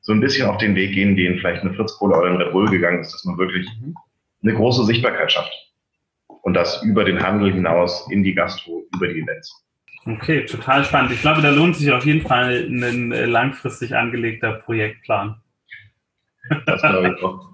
so 0.00 0.12
ein 0.12 0.20
bisschen 0.20 0.48
auf 0.48 0.58
den 0.58 0.76
Weg 0.76 0.94
gehen, 0.94 1.16
den 1.16 1.38
vielleicht 1.38 1.62
eine 1.62 1.74
Fritz 1.74 1.96
Cola 1.98 2.18
oder 2.18 2.30
ein 2.30 2.36
Red 2.36 2.52
Bull 2.52 2.68
gegangen 2.68 3.00
ist, 3.00 3.12
dass 3.12 3.24
man 3.24 3.36
wirklich 3.36 3.68
eine 4.42 4.54
große 4.54 4.84
Sichtbarkeit 4.84 5.32
schafft. 5.32 5.52
Und 6.42 6.54
das 6.54 6.84
über 6.84 7.04
den 7.04 7.20
Handel 7.20 7.52
hinaus 7.52 8.08
in 8.12 8.22
die 8.22 8.34
Gastro, 8.34 8.84
über 8.94 9.08
die 9.08 9.20
Events. 9.20 9.64
Okay, 10.06 10.46
total 10.46 10.84
spannend. 10.84 11.10
Ich 11.10 11.20
glaube, 11.20 11.42
da 11.42 11.50
lohnt 11.50 11.76
sich 11.76 11.90
auf 11.90 12.04
jeden 12.04 12.22
Fall 12.22 12.64
ein 12.68 13.10
langfristig 13.10 13.96
angelegter 13.96 14.52
Projektplan. 14.52 15.41
Das 16.66 16.80
glaube 16.82 17.14
ich 17.16 17.22
auch. 17.22 17.48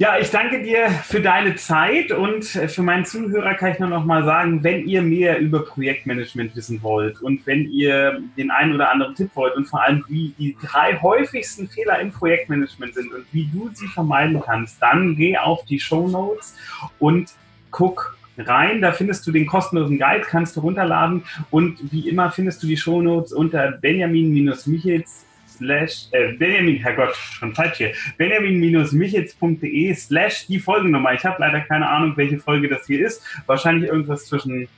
Ja, 0.00 0.18
ich 0.18 0.30
danke 0.30 0.62
dir 0.62 0.88
für 0.88 1.20
deine 1.20 1.56
Zeit 1.56 2.10
und 2.10 2.46
für 2.46 2.82
meinen 2.82 3.04
Zuhörer 3.04 3.52
kann 3.52 3.72
ich 3.72 3.78
nur 3.80 3.90
noch 3.90 4.06
mal 4.06 4.24
sagen, 4.24 4.64
wenn 4.64 4.88
ihr 4.88 5.02
mehr 5.02 5.38
über 5.38 5.62
Projektmanagement 5.62 6.56
wissen 6.56 6.82
wollt 6.82 7.20
und 7.20 7.46
wenn 7.46 7.70
ihr 7.70 8.22
den 8.38 8.50
einen 8.50 8.74
oder 8.74 8.90
anderen 8.90 9.14
Tipp 9.14 9.28
wollt 9.34 9.54
und 9.56 9.66
vor 9.66 9.82
allem 9.82 10.02
wie 10.08 10.34
die 10.38 10.56
drei 10.62 10.98
häufigsten 11.02 11.68
Fehler 11.68 12.00
im 12.00 12.12
Projektmanagement 12.12 12.94
sind 12.94 13.12
und 13.12 13.26
wie 13.32 13.50
du 13.52 13.68
sie 13.74 13.88
vermeiden 13.88 14.40
kannst, 14.40 14.80
dann 14.80 15.16
geh 15.16 15.36
auf 15.36 15.66
die 15.66 15.78
Show 15.78 16.08
Notes 16.08 16.56
und 16.98 17.34
guck 17.70 18.16
rein. 18.38 18.80
Da 18.80 18.92
findest 18.92 19.26
du 19.26 19.32
den 19.32 19.44
kostenlosen 19.44 19.98
Guide, 19.98 20.22
kannst 20.22 20.56
du 20.56 20.60
runterladen 20.60 21.24
und 21.50 21.92
wie 21.92 22.08
immer 22.08 22.30
findest 22.30 22.62
du 22.62 22.66
die 22.66 22.78
Show 22.78 23.02
Notes 23.02 23.34
unter 23.34 23.72
benjamin-michels 23.72 25.26
slash, 25.60 26.06
äh, 26.12 26.32
Benjamin, 26.32 26.76
Herrgott, 26.76 27.14
schon 27.14 27.54
falsch 27.54 27.76
hier, 27.76 27.92
benjamin-michitz.de 28.16 29.94
slash 29.94 30.46
die 30.46 30.58
Folgennummer. 30.58 31.12
Ich 31.12 31.24
habe 31.24 31.36
leider 31.38 31.60
keine 31.60 31.88
Ahnung, 31.88 32.16
welche 32.16 32.38
Folge 32.38 32.68
das 32.68 32.86
hier 32.86 33.06
ist. 33.06 33.22
Wahrscheinlich 33.46 33.90
irgendwas 33.90 34.26
zwischen 34.26 34.68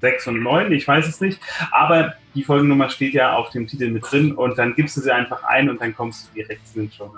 6 0.00 0.26
und 0.28 0.42
9, 0.42 0.72
ich 0.72 0.86
weiß 0.86 1.06
es 1.06 1.20
nicht. 1.20 1.40
Aber 1.70 2.14
die 2.34 2.42
Folgennummer 2.42 2.90
steht 2.90 3.14
ja 3.14 3.34
auf 3.34 3.50
dem 3.50 3.66
Titel 3.66 3.90
mit 3.90 4.10
drin 4.10 4.32
und 4.32 4.58
dann 4.58 4.74
gibst 4.74 4.96
du 4.96 5.00
sie 5.00 5.10
einfach 5.10 5.44
ein 5.44 5.70
und 5.70 5.80
dann 5.80 5.94
kommst 5.94 6.28
du 6.28 6.34
direkt 6.34 6.66
zu 6.66 6.80
den 6.80 6.90
Show 6.90 7.14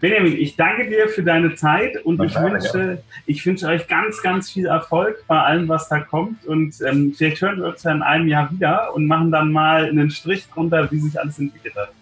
Benjamin, 0.00 0.36
ich 0.36 0.56
danke 0.56 0.88
dir 0.88 1.08
für 1.08 1.22
deine 1.22 1.54
Zeit 1.54 2.04
und 2.04 2.22
ich 2.22 2.34
wünsche, 2.34 3.02
ich 3.26 3.46
wünsche 3.46 3.66
euch 3.68 3.86
ganz, 3.86 4.20
ganz 4.22 4.50
viel 4.50 4.66
Erfolg 4.66 5.24
bei 5.28 5.40
allem, 5.40 5.68
was 5.68 5.88
da 5.88 6.00
kommt 6.00 6.44
und 6.46 6.74
ähm, 6.86 7.14
vielleicht 7.16 7.40
hören 7.42 7.58
wir 7.58 7.68
uns 7.68 7.84
ja 7.84 7.92
in 7.92 8.02
einem 8.02 8.28
Jahr 8.28 8.50
wieder 8.50 8.94
und 8.94 9.06
machen 9.06 9.30
dann 9.30 9.52
mal 9.52 9.86
einen 9.86 10.10
Strich 10.10 10.48
drunter, 10.52 10.90
wie 10.90 10.98
sich 10.98 11.18
alles 11.18 11.38
entwickelt 11.38 11.76
hat. 11.76 11.92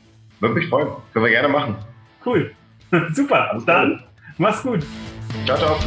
Würde 0.44 0.57
mich 0.57 0.68
freuen. 0.68 0.88
Können 1.14 1.24
wir 1.24 1.30
gerne 1.30 1.48
machen. 1.48 1.74
Cool. 2.26 2.52
Super. 3.14 3.50
Alles 3.52 3.64
dann, 3.64 4.02
mach's 4.37 4.62
gut. 4.62 4.85
Ciao, 5.46 5.57
ciao. 5.57 5.78